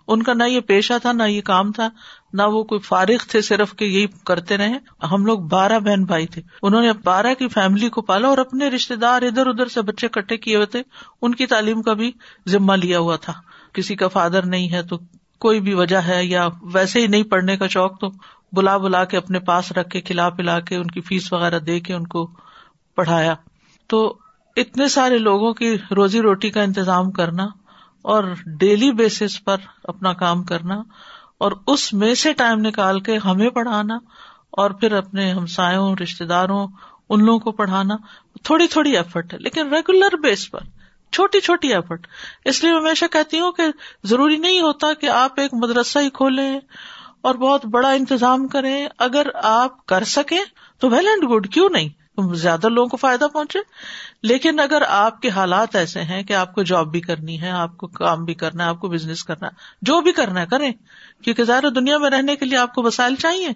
ان 0.07 0.23
کا 0.23 0.33
نہ 0.33 0.43
یہ 0.43 0.59
پیشہ 0.59 0.93
تھا، 1.01 1.11
نہ 1.11 1.23
یہ 1.23 1.41
کام 1.41 1.71
تھا، 1.71 1.89
نہ 2.33 2.41
وہ 2.41 2.63
کوئی 2.63 2.81
فارغ 2.81 3.23
تھے، 3.29 3.41
صرف 3.41 3.75
کہ 3.75 3.85
یہی 3.85 4.05
کرتے 4.25 4.57
رہے۔ 4.57 5.05
ہم 5.11 5.25
لوگ 5.25 5.39
بارہ 5.39 5.79
بہن 5.79 6.03
بھائی 6.03 6.27
تھے۔ 6.27 6.41
انہوں 6.61 6.81
نے 6.81 6.91
بارہ 7.03 7.33
کی 7.33 7.47
فیملی 7.47 7.89
کو 7.89 8.01
پالا 8.01 8.27
اور 8.27 8.37
اپنے 8.37 8.69
رشتے 8.69 8.95
دار 8.95 9.21
ادھر 9.21 9.47
ادھر 9.47 9.65
سے 9.65 9.81
بچے 9.81 10.07
کٹھے 10.07 10.37
کیے 10.37 10.55
ہوئے 10.55 10.65
تھے۔ 10.65 10.81
ان 11.21 11.35
کی 11.35 11.45
تعلیم 11.45 11.81
کا 11.81 11.93
بھی 11.93 12.11
ذمہ 12.47 12.73
لیا 12.73 12.99
ہوا 12.99 13.15
تھا۔ 13.15 13.33
کسی 13.73 13.95
کا 13.95 14.07
فادر 14.07 14.45
نہیں 14.45 14.71
ہے 14.71 14.83
تو 14.83 14.97
کوئی 15.39 15.59
بھی 15.59 15.73
وجہ 15.73 15.97
ہے 15.97 16.25
یا 16.25 16.47
ویسے 16.61 17.01
ہی 17.01 17.07
نہیں 17.07 17.23
پڑھنے 17.23 17.57
کا 17.57 17.67
شوق 17.67 17.99
تو 17.99 18.09
بلا 18.51 18.77
بلا 18.77 19.05
کے 19.05 19.17
اپنے 19.17 19.39
پاس 19.39 19.71
رکھ 19.71 19.89
کے 19.89 20.01
کھلا 20.01 20.29
پلا 20.29 20.59
کے 20.59 20.75
ان 20.75 20.87
کی 20.87 21.01
فیس 21.01 21.33
وغیرہ 21.33 21.59
دے 21.59 21.79
کے 21.79 21.93
ان 21.93 22.07
کو 22.07 22.29
پڑھایا۔ 22.95 23.35
تو 23.87 24.17
اتنے 24.55 24.87
سارے 24.87 25.17
لوگوں 25.17 25.53
کی 25.53 25.77
روزی 25.95 26.21
روٹی 26.21 26.49
کا 26.49 26.61
انتظام 26.61 27.11
کرنا 27.11 27.47
اور 28.05 28.23
ڈیلی 28.59 28.91
بیسس 28.91 29.43
پر 29.43 29.57
اپنا 29.83 30.13
کام 30.13 30.43
کرنا 30.43 30.75
اور 31.37 31.51
اس 31.67 31.93
میں 31.93 32.13
سے 32.15 32.33
ٹائم 32.33 32.59
نکال 32.59 32.99
کے 32.99 33.17
ہمیں 33.17 33.49
پڑھانا 33.49 33.95
اور 34.51 34.71
پھر 34.71 34.93
اپنے 34.93 35.31
ہمسایوں 35.31 35.95
رشتے 35.95 36.25
داروں 36.25 36.67
ان 37.09 37.25
لوگوں 37.25 37.39
کو 37.39 37.51
پڑھانا، 37.51 37.95
تھوڑی 38.43 38.67
تھوڑی 38.67 38.95
ایفرٹ 38.97 39.33
ہے، 39.33 39.37
لیکن 39.37 39.73
ریگولر 39.73 40.15
بیس 40.17 40.49
پر، 40.51 40.59
چھوٹی 41.13 41.39
چھوٹی 41.39 41.73
ایفرٹ 41.73 42.07
اس 42.45 42.63
لیے 42.63 42.71
میں 42.71 42.79
ہمیشہ 42.79 43.05
کہتی 43.11 43.39
ہوں 43.39 43.51
کہ 43.51 43.63
ضروری 44.03 44.37
نہیں 44.37 44.59
ہوتا 44.59 44.93
کہ 44.93 45.09
آپ 45.09 45.39
ایک 45.39 45.53
مدرسہ 45.53 45.99
ہی 45.99 46.09
کھولیں 46.09 46.59
اور 47.21 47.35
بہت 47.35 47.65
بڑا 47.65 47.89
انتظام 47.89 48.47
کریں۔ 48.47 48.87
اگر 48.99 49.27
آپ 49.43 49.85
کر 49.85 50.03
سکیں 50.03 50.43
تو 50.81 50.89
ویل 50.89 51.07
اینڈ 51.07 51.29
گڈ 51.31 51.47
کیوں 51.49 51.69
نہیں؟ 51.69 51.89
زیادہ 52.33 52.69
لوگوں 52.69 52.89
کو 52.89 52.97
فائدہ 52.97 53.27
پہنچے۔ 53.33 53.59
لیکن 54.23 54.59
اگر 54.59 54.81
آپ 54.87 55.21
کے 55.21 55.29
حالات 55.29 55.75
ایسے 55.75 56.01
ہیں 56.01 56.23
کہ 56.23 56.33
آپ 56.33 56.55
کو 56.55 56.63
جاب 56.63 56.91
بھی 56.91 57.01
کرنی 57.01 57.41
ہے، 57.41 57.49
آپ 57.49 57.77
کو 57.77 57.87
کام 57.87 58.25
بھی 58.25 58.33
کرنا 58.33 58.63
ہے، 58.63 58.69
آپ 58.69 58.79
کو 58.79 58.87
بزنس 58.87 59.23
کرنا 59.23 59.47
ہے، 59.47 59.51
جو 59.81 60.01
بھی 60.01 60.11
کرنا 60.11 60.41
ہے 60.41 60.45
کریں۔ 60.45 60.71
کیونکہ 61.23 61.43
ظاہر 61.43 61.69
دنیا 61.69 61.97
میں 61.97 62.09
رہنے 62.09 62.35
کے 62.35 62.45
لیے 62.45 62.57
آپ 62.57 62.75
کو 62.75 62.83
وسائل 62.83 63.15
چاہیے۔ 63.15 63.49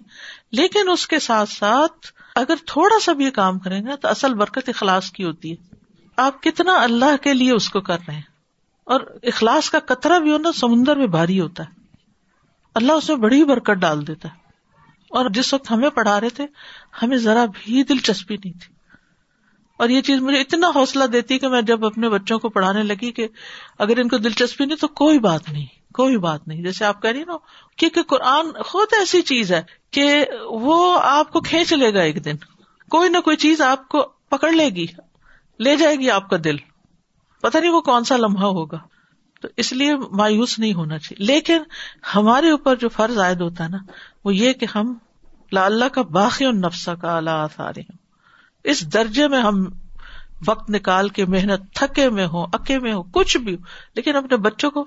لیکن 0.52 0.90
اس 0.90 1.06
کے 1.06 1.18
ساتھ 1.18 1.50
ساتھ 1.50 2.06
اگر 2.34 2.54
تھوڑا 2.66 3.00
سا 3.00 3.12
بھی 3.12 3.30
کام 3.30 3.58
کریں 3.58 3.86
گے 3.86 3.96
تو 3.96 4.08
اصل 4.08 4.34
برکت 4.34 4.68
اخلاص 4.68 5.10
کی 5.10 5.24
ہوتی 5.24 5.52
ہے۔ 5.52 5.74
آپ 6.16 6.42
کتنا 6.42 6.74
اللہ 6.74 7.16
کے 7.22 7.34
لیے 7.34 7.52
اس 7.52 7.68
کو 7.68 7.80
کر 7.80 7.98
رہے 8.08 8.14
ہیں۔ 8.14 8.22
اور 8.84 9.00
اخلاص 9.22 9.70
کا 9.70 9.78
قطرہ 9.78 10.18
بھی 10.18 10.32
ہونا 10.32 10.52
سمندر 10.52 10.96
میں 10.96 11.06
بھاری 11.06 11.40
ہوتا 11.40 11.62
ہے۔ 11.62 11.80
اللہ 12.74 12.92
اس 12.92 13.08
میں 13.08 13.16
بڑی 13.16 13.44
برکت 13.44 13.70
ڈال 13.70 14.06
دیتا 14.06 14.28
ہے۔ 14.28 14.39
اور 15.10 15.30
جس 15.30 15.54
وقت 15.54 15.70
ہمیں 15.70 15.90
پڑھا 15.90 16.20
رہے 16.20 16.28
تھے، 16.28 16.46
ہمیں 17.02 17.16
ذرا 17.16 17.44
بھی 17.44 17.82
دلچسپی 17.82 18.36
نہیں 18.36 18.52
تھی۔ 18.52 18.74
اور 19.78 19.88
یہ 19.88 20.00
چیز 20.00 20.20
مجھے 20.20 20.40
اتنا 20.40 20.70
حوصلہ 20.74 21.04
دیتی 21.04 21.38
کہ 21.38 21.48
میں 21.48 21.62
جب 21.62 21.86
اپنے 21.86 22.08
بچوں 22.08 22.38
کو 22.38 22.48
پڑھانے 22.48 22.82
لگی 22.82 23.12
کہ 23.12 23.28
اگر 23.78 23.98
ان 23.98 24.08
کو 24.08 24.18
دلچسپی 24.18 24.64
نہیں 24.64 24.76
تو 24.76 24.88
کوئی 24.88 25.18
بات 25.18 25.52
نہیں، 25.52 25.66
کوئی 25.94 26.18
بات 26.18 26.48
نہیں۔ 26.48 26.62
جیسے 26.62 26.84
آپ 26.84 27.02
کہہ 27.02 27.10
رہی 27.10 27.24
نا، 27.24 27.32
کیونکہ 27.76 28.02
قرآن 28.02 28.62
خود 28.62 28.88
ایسی 28.98 29.22
چیز 29.22 29.52
ہے 29.52 29.62
کہ 29.90 30.24
وہ 30.50 31.00
آپ 31.02 31.32
کو 31.32 31.40
کھینچ 31.40 31.72
لے 31.72 31.94
گا 31.94 32.00
ایک 32.00 32.24
دن۔ 32.24 32.36
کوئی 32.90 33.08
نہ 33.08 33.18
کوئی 33.18 33.36
چیز 33.36 33.60
آپ 33.60 33.88
کو 33.88 34.02
پکڑ 34.02 34.52
لے 34.52 34.68
گی، 34.68 34.86
لے 35.58 35.76
جائے 35.76 35.96
گی 35.96 36.10
آپ 36.10 36.30
کا 36.30 36.36
دل۔ 36.44 36.56
پتا 37.42 37.60
نہیں 37.60 37.70
وہ 37.70 37.80
کون 37.80 38.04
سا 38.04 38.16
لمحہ 38.16 38.44
ہوگا۔ 38.44 38.78
تو 39.42 39.48
اس 39.56 39.72
لیے 39.72 39.96
مایوس 39.96 40.58
نہیں 40.58 40.74
ہونا 40.74 40.98
چاہیے۔ 40.98 41.32
لیکن 41.32 41.62
ہمارے 42.14 42.50
اوپر 42.50 42.76
جو 42.76 42.88
فرض 42.88 43.18
عائد 43.18 43.40
ہوتا 43.40 43.64
ہے 43.64 43.68
نا 43.68 43.78
وہ 44.24 44.34
یہ 44.34 44.52
کہ 44.52 44.66
ہم 44.74 44.94
اللہ 45.52 45.84
کا 45.84 46.02
باقی 46.02 46.44
اور 46.44 46.54
نفسا 46.54 46.94
کا 46.94 47.16
اللہ 47.16 47.30
آسارے 47.30 47.80
اس 48.64 48.92
درجے 48.92 49.28
میں 49.28 49.40
ہم 49.40 49.64
وقت 50.46 50.70
نکال 50.70 51.08
کے 51.08 51.24
محنت، 51.24 51.74
تھکے 51.74 52.08
میں 52.08 52.26
ہو 52.26 52.44
اکے 52.44 52.78
میں 52.78 52.92
ہو 52.92 53.02
کچھ 53.02 53.36
بھی 53.36 53.54
ہو 53.54 53.62
لیکن 53.94 54.16
اپنے 54.16 54.36
بچوں 54.36 54.70
کو 54.70 54.84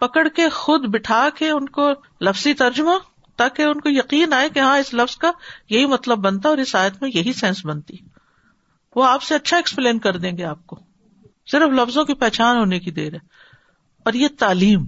پکڑ 0.00 0.28
کے 0.28 0.48
خود 0.48 0.86
بٹھا 0.88 1.28
کے 1.38 1.50
ان 1.50 1.68
کو 1.68 1.90
لفظی 2.20 2.54
ترجمہ 2.54 2.90
تاکہ 3.36 3.62
ان 3.62 3.80
کو 3.80 3.88
یقین 3.88 4.32
آئے 4.32 4.48
کہ 4.48 4.58
ہاں 4.58 4.78
اس 4.78 4.94
لفظ 4.94 5.16
کا 5.16 5.30
یہی 5.70 5.86
مطلب 5.86 6.18
بنتا 6.18 6.48
اور 6.48 6.58
اس 6.58 6.74
آیت 6.74 7.02
میں 7.02 7.10
یہی 7.14 7.32
سینس 7.32 7.66
بنتی۔ 7.66 7.96
وہ 8.96 9.06
آپ 9.06 9.22
سے 9.22 9.34
اچھا 9.34 9.56
ایکسپلین 9.56 9.98
کر 9.98 10.16
دیں 10.16 10.36
گے 10.38 10.44
آپ 10.44 10.66
کو۔ 10.66 10.80
صرف 11.46 11.68
لفظوں 11.68 12.04
کی 12.04 12.14
پہچان 12.14 12.56
ہونے 12.56 12.80
کی 12.80 12.90
دیر 12.90 13.12
ہے۔ 13.12 13.18
اور 14.04 14.12
یہ 14.12 14.28
تعلیم، 14.38 14.86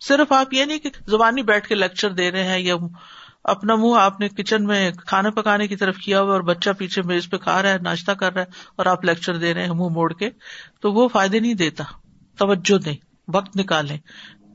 صرف 0.00 0.32
آپ 0.32 0.54
یہ 0.54 0.64
نہیں 0.64 0.78
کہ 0.78 0.90
زبانی 1.06 1.42
بیٹھ 1.42 1.68
کے 1.68 1.74
لیکچر 1.74 2.10
دے 2.10 2.30
رہے 2.30 2.44
ہیں 2.44 2.58
یا 2.58 2.74
اپنا 3.44 3.74
منہ 3.74 3.98
آپ 3.98 4.20
نے 4.20 4.28
کچن 4.28 4.64
میں 4.64 4.90
کھانا 4.90 5.30
پکانے 5.30 5.68
کی 5.68 5.76
طرف 5.76 5.96
کیا 5.96 6.20
ہوا 6.20 6.32
اور 6.32 6.40
بچہ 6.40 6.70
پیچھے 6.78 7.02
میز 7.02 7.30
پہ 7.30 7.36
کھا 7.36 7.62
رہا 7.62 7.70
ہے، 7.70 7.78
ناشتہ 7.78 8.12
کر 8.12 8.32
رہا 8.32 8.42
ہے 8.42 8.46
اور 8.76 8.86
آپ 8.86 9.04
لیکچر 9.04 9.36
دے 9.36 9.54
رہے 9.54 9.62
ہیں 9.62 9.72
منہ 9.72 9.88
موڑ 9.88 10.12
کے، 10.12 10.30
تو 10.80 10.92
وہ 10.92 11.08
فائدے 11.08 11.40
نہیں 11.40 11.54
دیتا۔ 11.54 11.84
توجہ 12.38 12.78
دیں، 12.78 12.96
وقت 13.28 13.56
نکالیں۔ 13.56 13.98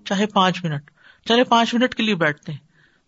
چاہے 0.06 0.26
پانچ 0.26 0.64
منٹ، 0.64 0.92
چاہے 1.28 1.44
پانچ 1.44 1.74
منٹ 1.74 1.96
کے 1.96 2.04
لیے 2.04 2.16
بیٹھتے 2.16 2.52
ہیں۔ 2.52 2.60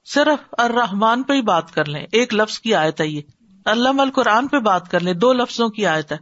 صرف 0.06 0.54
الرحمان 0.58 1.24
پہ 1.24 1.34
ہی 1.34 1.42
بات 1.42 1.72
کر 1.72 1.86
لیں۔ 1.86 2.06
ایک 2.12 2.34
لفظ 2.34 2.60
کی 2.60 2.76
آیت 2.76 3.02
ہے 3.02 3.08
یہ۔ 3.08 3.22
اللہ 3.66 4.12
قرآن 4.16 4.48
پہ 4.48 4.60
بات 4.60 4.92
کر 4.92 5.00
لیں۔ 5.00 5.14
دو 5.14 5.34
لفظوں 5.34 5.70
کی 5.70 5.86
آیت 5.86 6.12
ہے۔ 6.12 6.18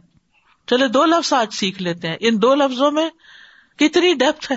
چلے، 0.66 0.88
دو 0.88 1.04
لفظ 1.04 1.32
آج 1.32 1.54
سیکھ 1.54 1.82
لیتے 1.82 2.08
ہیں۔ 2.08 2.16
ان 2.20 2.42
دو 2.42 2.54
لفظوں 2.54 2.90
میں 2.90 3.08
کتنی 3.78 4.14
ڈیپتھ 4.14 4.52
ہے۔ 4.52 4.56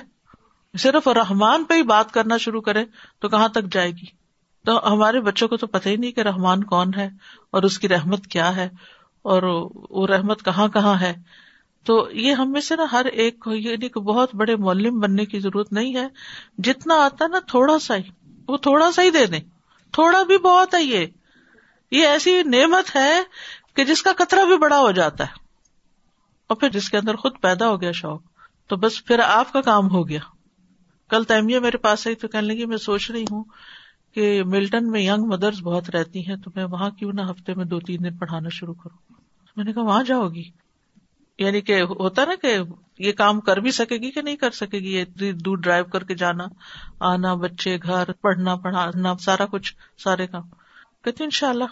صرف 0.78 1.08
رحمان 1.08 1.64
پہ 1.64 1.74
ہی 1.74 1.84
بات 1.84 2.12
کرنا 2.12 2.38
شروع 2.38 2.62
کرے 2.62 2.86
تو 3.20 3.30
کہاں 3.30 3.48
تک 3.48 3.74
جائے 3.74 3.92
گی؟ 3.92 4.21
تو 4.66 4.94
ہمارے 4.94 5.22
بچوں 5.22 5.48
کو 5.48 5.58
تو 5.58 5.68
پتہ 5.68 5.90
ہی 5.90 5.96
نہیں 5.96 6.12
کہ 6.12 6.22
رحمان 6.22 6.64
کون 6.64 6.92
ہے 6.98 7.10
اور 7.52 7.64
اس 7.64 7.80
کی 7.80 7.90
رحمت 7.90 8.28
کیا 8.28 8.56
ہے 8.56 8.70
اور 9.22 9.44
وہ 9.90 10.08
رحمت 10.08 10.46
کہاں 10.46 10.68
کہاں 10.68 11.02
ہے۔ 11.02 11.14
تو 11.86 12.10
یہ 12.12 12.34
ہم 12.34 12.52
میں 12.52 12.62
سے 12.62 12.76
نا 12.76 12.86
ہر 12.92 13.06
ایک 13.06 13.40
کو 13.40 13.54
یعنی 13.54 13.90
کہ 13.90 14.00
بہت 14.00 14.36
بڑے 14.36 14.56
مولم 14.56 15.00
بننے 15.00 15.26
کی 15.26 15.40
ضرورت 15.40 15.74
نہیں 15.74 15.96
ہے۔ 15.96 16.08
جتنا 16.58 16.96
آتا 16.96 17.28
نا 17.28 17.40
تھوڑا 17.48 17.80
سا 17.80 17.96
ہی، 17.96 18.32
وہ 18.48 18.58
تھوڑا 18.58 18.92
سا 18.92 19.02
ہی 19.02 19.10
دے 19.10 19.26
دیں۔ 19.26 19.40
تھوڑا 19.92 20.24
بھی 20.24 20.38
بہت 20.38 20.74
ہے 20.74 20.84
یہ۔ 20.84 21.06
یہ 21.92 22.08
ایسی 22.08 22.44
نعمت 22.44 22.96
ہے 22.96 23.22
کہ 23.76 23.84
جس 23.84 24.04
کا 24.04 24.12
قطرہ 24.18 24.46
بھی 24.46 24.58
بڑا 24.58 24.80
ہو 24.80 24.92
جاتا 24.92 25.24
ہے۔ 25.24 25.34
اور 26.48 26.58
پھر 26.58 26.70
جس 26.70 26.90
کے 26.90 26.98
اندر 26.98 27.16
خود 27.16 27.32
پیدا 27.42 27.70
ہو 27.70 27.82
گیا 27.82 27.92
شوق، 27.92 28.22
تو 28.68 28.76
بس 28.76 29.06
پھر 29.06 29.20
آپ 29.20 29.54
کا 29.54 29.62
کام 29.62 29.90
ہو 29.90 30.10
گیا۔ 30.10 30.20
کل 31.10 31.24
تیمیہ 31.24 31.60
میرے 31.60 31.78
پاس 31.78 32.08
آئی 32.08 32.16
تو 32.16 32.28
کہنے 32.28 32.48
لگی، 32.48 32.66
میں 32.66 32.78
سوچ 32.78 33.12
رہی 33.12 33.24
ہوں 33.32 33.44
کہ 34.14 34.44
ملٹن 34.46 34.92
میں 34.92 35.02
یگ 35.02 35.20
مدرس 35.20 35.62
بہت 35.62 35.90
رہتی 35.90 36.28
ہیں 36.28 36.36
تو 36.36 36.52
میں 36.56 36.66
وہاں 36.66 36.90
کیوں 36.90 37.12
نہ 37.14 37.22
ہفتے 37.22 37.54
میں 37.54 37.66
دو 37.66 37.80
تین 37.80 38.04
دن 38.04 38.18
پڑھانا 38.18 38.50
شروع 38.52 38.74
کروں؟ 38.74 39.14
میں 39.56 39.66
نے 39.66 39.74
کہا، 39.74 39.82
وہاں 39.82 40.04
جاؤ 40.04 40.30
گی؟ 40.30 40.44
یعنی 41.40 41.62
کہ 41.62 41.82
ہوتا 41.82 42.26
نا 42.26 42.34
کہ 42.42 42.58
یہ 43.00 43.12
کام 43.12 43.40
کر 43.40 43.58
بھی 43.58 43.72
سکے 43.72 43.98
گی 43.98 44.12
کہ 44.12 44.22
نہیں 44.22 44.36
کر 44.36 44.52
سکے 44.52 44.80
گی؟ 44.80 45.04
یہ 45.20 45.32
دور 45.32 45.58
ڈرائیو 45.58 45.86
کر 45.86 46.04
کے 46.04 46.16
جانا، 46.16 46.46
آنا، 47.00 47.34
بچے، 47.34 47.78
گھر، 47.84 48.12
پڑھنا، 48.12 48.56
پڑھانا، 48.56 49.14
سارا 49.18 49.46
کچھ، 49.46 49.76
سارے 50.04 50.28
کام۔ 50.28 50.42
کہتے 51.04 51.24
ان 51.24 51.30
شاء 51.30 51.50
اللہ 51.50 51.64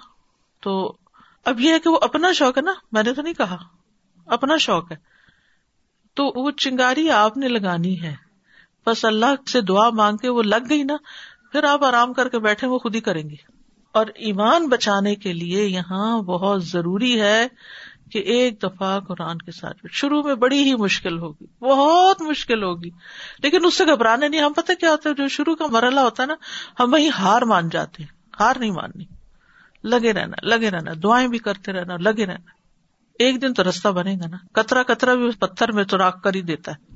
تو 0.62 0.98
اب 1.46 1.60
یہ 1.60 1.74
ہے 1.74 1.80
کہ 1.80 1.90
وہ 1.90 2.00
اپنا 2.02 2.32
شوق 2.32 2.58
ہے 2.58 2.62
نا؟ 2.62 2.74
میں 2.92 3.04
نے 3.04 3.14
تو 3.14 3.22
نہیں 3.22 3.34
کہا۔ 3.34 3.58
اپنا 4.26 4.58
شوق 4.58 4.92
ہے۔ 4.92 4.98
تو 6.14 6.44
وہ 6.44 6.52
چنگاری 6.52 7.10
آپ 7.10 7.38
نے 7.38 7.48
لگانی 7.48 8.02
ہے۔ 8.02 8.16
بس 8.86 9.06
اللہ 9.06 9.50
سے 9.50 9.62
دعا 9.62 9.90
مانگ 9.90 10.18
کے 10.18 10.30
وہ 10.30 10.44
لگ 10.44 10.70
گئی 10.70 10.84
نا۔ 10.84 10.94
پھر 11.52 11.64
آپ 11.64 11.84
آرام 11.84 12.14
کر 12.14 12.30
کے 12.30 12.40
بیٹھے، 12.40 12.68
وہ 12.68 12.80
خود 12.80 12.96
ہی 12.96 13.02
کریں 13.02 13.30
گے۔ 13.30 13.36
اور 13.94 14.06
ایمان 14.16 14.68
بچانے 14.68 15.16
کے 15.16 15.34
لیے 15.34 15.66
یہاں 15.66 16.22
بہت 16.22 16.66
ضروری 16.66 17.22
ہے 17.22 17.48
کہ 18.12 18.20
ایک 18.20 18.64
دفعہ 18.64 19.00
قرآن 19.00 19.38
کے 19.38 19.52
ساتھ 19.52 19.78
شروع 19.92 20.24
میں 20.24 20.36
بڑی 20.36 20.64
ہی 20.64 20.76
مشکل 20.76 21.18
ہوگی، 21.18 21.46
بہت 21.62 22.22
مشکل 22.22 22.64
ہوگی۔ 22.64 22.90
لیکن 23.44 23.66
اس 23.66 23.74
سے 23.74 23.86
گھبرانے 23.86 24.28
نہیں، 24.28 24.42
ہم 24.42 24.54
پتہ 24.54 24.72
کیا 24.80 24.92
ہوتا 24.92 25.10
ہے، 25.10 25.16
جو 25.16 25.28
شروع 25.28 25.56
کا 25.56 25.66
مرحلہ 25.68 26.00
ہوتا 26.00 26.24
ہے 26.24 26.28
نا، 26.28 26.36
ہم 26.80 26.94
وہی 26.94 27.10
ہار 27.10 27.42
مان 27.42 27.70
جاتے 27.70 28.04
ہیں۔ 28.04 28.10
ہار 28.40 28.56
نہیں 28.60 28.72
ماننی۔ 28.72 29.06
لگے 29.84 30.14
رہنا 30.14 30.36
لگے 30.44 30.70
رہنا، 30.70 30.92
دعائیں 31.04 31.28
بھی 31.28 31.38
کرتے 31.38 31.72
رہنا، 31.72 31.98
لگے 31.98 32.26
رہنا۔ 32.26 32.52
ایک 33.20 33.42
دن 33.42 33.54
تو 33.54 33.70
رستہ 33.70 33.88
بنے 33.88 34.14
گا 34.14 34.28
نا۔ 34.28 34.38
کترا 34.52 34.84
کترا 34.84 35.14
بھی 35.14 35.32
پتھر 35.32 35.72
میں 35.72 35.84
تو 35.84 35.98
راک 35.98 36.24
کر 36.24 36.34
ہی 36.34 36.42
دیتا 36.42 36.72
ہے۔ 36.72 36.89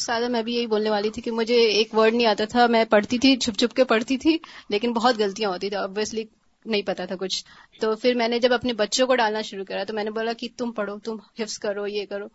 سادہ 0.00 0.28
میں 0.28 0.42
بھی 0.42 0.54
یہی 0.54 0.66
بولنے 0.66 0.90
والی 0.90 1.10
تھی 1.10 1.22
کہ 1.22 1.30
مجھے 1.30 1.54
ایک 1.54 1.94
ورڈ 1.94 2.14
نہیں 2.14 2.26
آتا 2.26 2.44
تھا 2.44 2.66
میں 2.66 2.84
پڑھتی 2.84 3.18
تھی 3.18 3.36
چھپ 3.36 3.58
چھپ 3.58 3.76
کے 3.76 3.84
پڑھتی 3.84 4.18
تھی 4.18 4.38
لیکن 4.68 4.92
بہت 4.92 5.18
غلطیاں 5.18 5.50
ہوتی 5.50 5.68
تھی 5.68 5.76
ابویسلی 5.76 6.24
نہیں 6.66 6.82
پتا 6.82 7.04
تھا 7.04 7.16
کچھ۔ 7.16 7.44
تو 7.80 7.96
پھر 7.96 8.14
میں 8.14 8.28
نے 8.28 8.38
جب 8.38 8.52
اپنے 8.52 8.72
بچوں 8.72 9.06
کو 9.06 9.16
ڈالنا 9.16 9.42
شروع 9.42 9.64
کرا 9.64 9.84
تو 9.84 9.94
میں 9.94 10.04
نے 10.04 10.10
بولا 10.10 10.32
کہ 10.32 10.48
تم 10.56 10.72
پڑھو 10.72 10.98
تم 10.98 11.16
حفظ 11.38 11.58
کرو 11.58 11.86
یہ 11.86 12.06
کرو۔ 12.10 12.26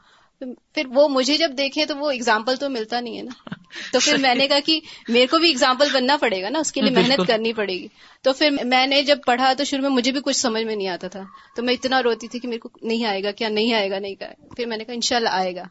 پھر 0.74 0.84
وہ 0.88 1.08
مجھے 1.08 1.38
جب 1.38 1.52
دیکھے 1.58 1.86
تو 1.86 1.98
وہ 1.98 2.12
اگزامپل 2.12 2.56
تو 2.56 2.70
ملتا 2.70 3.00
نہیں 3.00 3.18
ہے 3.18 3.22
نا۔ 3.22 3.50
تو 3.94 4.00
پھر 4.00 4.18
میں 4.18 4.36
نے 4.36 4.48
کہا 4.48 4.60
کہ 4.66 4.80
میرے 5.10 5.28
کو 5.28 5.40
بھی 5.40 5.50
اگزامپل 5.50 5.88
بننا 5.94 6.18
پڑے 6.18 6.42
گا 6.42 6.50
نا 6.50 6.60
اس 6.60 6.72
کے 6.72 6.82
لیے 6.82 6.92
محنت 6.92 7.28
کرنی 7.28 7.54
پڑے 7.54 7.74
گی۔ 7.74 7.88
تو 8.22 8.34
پھر 8.34 8.50
میں 8.64 8.88
نے 8.88 9.04
جب 9.04 9.18
پڑھا 9.26 9.54
تو 9.58 9.64
شروع 9.64 9.82
میں 9.82 9.90
مجھے 9.90 10.12
بھی 10.12 10.22
کچھ 10.24 10.38
سمجھ 10.38 10.64
میں 10.64 10.76
نہیں 10.76 10.88
آتا 10.88 11.08
تھا۔ 11.08 11.24
تو 11.56 11.64
میں 11.64 11.74
اتنا 11.74 12.04
روتی 12.04 12.28
تھی 12.28 12.40
کہ 12.40 12.48
میرے 12.48 12.60
کو 12.60 12.70
نہیں 12.82 13.06
آئے 13.06 13.24
گا 13.24 13.32
کیا 13.32 13.50
نہیں 13.50 13.74
آئے 13.74 13.92
گا 13.92 14.00
نہیں 14.00 14.16
کہا 14.16 14.32
پھر 14.56 14.66
میں 14.66 14.78
نے 14.78 14.84
کہا 14.84 14.94
ان 14.94 15.28
آئے 15.28 15.56
گا۔ 15.56 15.64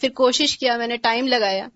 پھر 0.00 0.08
کوشش 0.08 0.58
کیا 0.58 0.76
میں 0.76 0.86
نے 0.86 0.96
ٹائم 0.96 1.26
لگایا۔ 1.26 1.66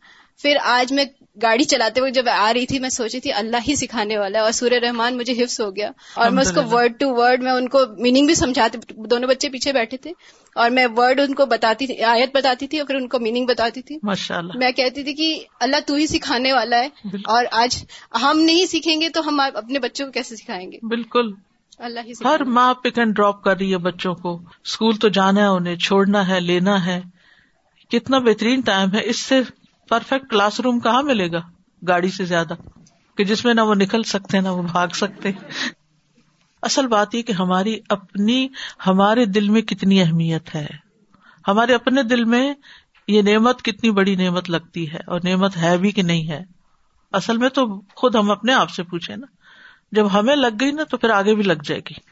پھر 0.42 0.56
آج 0.64 0.92
میں 0.92 1.04
گاڑی 1.42 1.64
چلاتے 1.64 2.00
وقت 2.00 2.14
جب 2.14 2.28
آ 2.28 2.52
رہی 2.54 2.66
تھی 2.66 2.78
میں 2.78 2.88
سوچی 2.88 3.20
تھی 3.20 3.32
اللہ 3.32 3.56
ہی 3.68 3.74
سکھانے 3.74 4.18
والا 4.18 4.38
ہے 4.38 4.44
اور 4.44 4.52
سورہ 4.52 4.74
رحمان 4.74 5.16
مجھے 5.16 5.44
حفظ 5.44 5.60
ہو 5.60 5.76
گیا۔ 5.76 5.90
اور 6.14 6.30
میں 6.30 6.42
اس 6.42 6.52
کو 6.52 6.60
ورڈ 6.70 6.92
ٹو 7.00 7.14
ورڈ 7.14 7.42
میں 7.42 7.52
ان 7.52 7.68
کو 7.68 7.78
میننگ 7.98 8.26
بھی 8.26 8.34
سمجھاتی 8.34 8.78
دونوں 8.88 9.28
بچے 9.28 9.48
پیچھے 9.48 9.72
بیٹھے 9.72 9.96
تھے۔ 9.96 10.12
اور 10.54 10.70
میں 10.70 10.86
ورڈ 10.96 11.20
ان 11.20 11.34
کو 11.34 11.46
بتاتی 11.46 11.86
تھی 11.86 12.02
آیت 12.02 12.30
بتاتی 12.34 12.66
تھی 12.66 12.78
اور 12.78 12.86
پھر 12.86 12.94
ان 12.94 13.08
کو 13.08 13.18
میننگ 13.18 13.46
بتاتی 13.46 13.82
تھی۔ 13.82 13.98
ماشاء 14.02 14.36
اللہ 14.36 14.52
میں 14.56 14.70
کہتی 14.70 15.02
تھی 15.02 15.14
کہ 15.14 15.44
اللہ 15.60 15.76
تو 15.86 15.94
ہی 15.94 16.06
سکھانے 16.06 16.52
والا 16.52 16.78
ہے۔ 16.78 16.88
اور 17.24 17.44
آج 17.52 17.84
ہم 18.22 18.38
نہیں 18.40 18.66
سیکھیں 18.66 19.00
گے 19.00 19.08
تو 19.08 19.28
ہم 19.28 19.40
اپنے 19.40 19.78
بچوں 19.78 20.06
کو 20.06 20.12
کیسے 20.12 20.36
سکھائیں 20.36 20.72
گے؟ 20.72 20.78
بالکل۔ 20.82 21.32
اللہ 21.78 22.00
ہی 22.06 22.12
ہر 22.24 22.44
ماں 22.44 22.74
پک 22.74 22.98
اینڈ 22.98 23.16
ڈراپ 23.16 23.44
کر 23.44 23.56
رہی 23.56 23.72
ہے 23.72 23.78
بچوں 23.78 24.14
کو۔ 24.14 24.36
اسکول 24.64 24.96
تو 24.96 25.08
جانا 25.08 25.40
ہے 25.40 25.46
انہیں 25.46 25.76
چھوڑنا 25.76 26.28
ہے 26.28 26.40
لینا 26.40 26.86
ہے۔ 26.86 27.00
کتنا 27.90 28.18
بہترین 28.18 28.60
ٹائم 28.60 28.94
ہے، 28.94 29.00
اس 29.04 29.20
سے 29.20 29.40
پرفیکٹ 29.88 30.30
کلاس 30.30 30.60
روم 30.60 30.80
کہاں 30.80 31.02
ملے 31.02 31.32
گا؟ 31.32 31.40
گاڑی 31.88 32.08
سے 32.08 32.24
زیادہ۔ 32.24 32.54
کہ 33.16 33.24
جس 33.24 33.44
میں 33.44 33.54
نہ 33.54 33.60
وہ 33.60 33.74
نکل 33.74 34.02
سکتے، 34.02 34.40
نہ 34.40 34.48
وہ 34.48 34.62
بھاگ 34.62 34.88
سکتے۔ 34.88 35.30
اصل 36.62 36.86
بات 36.86 37.14
یہ 37.14 37.22
کہ 37.22 37.32
ہماری 37.32 37.80
اپنی، 37.88 38.48
ہمارے 38.86 39.24
دل 39.24 39.48
میں 39.48 39.62
کتنی 39.62 40.02
اہمیت 40.02 40.54
ہے۔ 40.54 40.66
ہمارے 41.48 41.74
اپنے 41.74 42.02
دل 42.02 42.24
میں 42.24 42.54
یہ 43.08 43.22
نعمت 43.22 43.62
کتنی 43.62 43.90
بڑی 43.90 44.16
نعمت 44.16 44.50
لگتی 44.50 44.92
ہے 44.92 44.98
اور 45.06 45.20
نعمت 45.24 45.56
ہے 45.56 45.76
بھی 45.76 45.90
کہ 45.90 46.02
نہیں 46.02 46.28
ہے۔ 46.28 46.42
اصل 47.12 47.36
میں 47.36 47.48
تو 47.48 47.80
خود 47.80 48.14
ہم 48.14 48.30
اپنے 48.30 48.54
آپ 48.54 48.70
سے 48.70 48.82
پوچھے 48.82 49.16
نا۔ 49.16 49.26
جب 49.92 50.18
ہمیں 50.18 50.36
لگ 50.36 50.56
گئی 50.60 50.72
نا 50.72 50.82
تو 50.84 50.96
پھر 50.96 51.10
آگے 51.10 51.34
بھی 51.34 51.42
لگ 51.42 51.62
جائے 51.64 51.80
گی۔ 51.80 52.07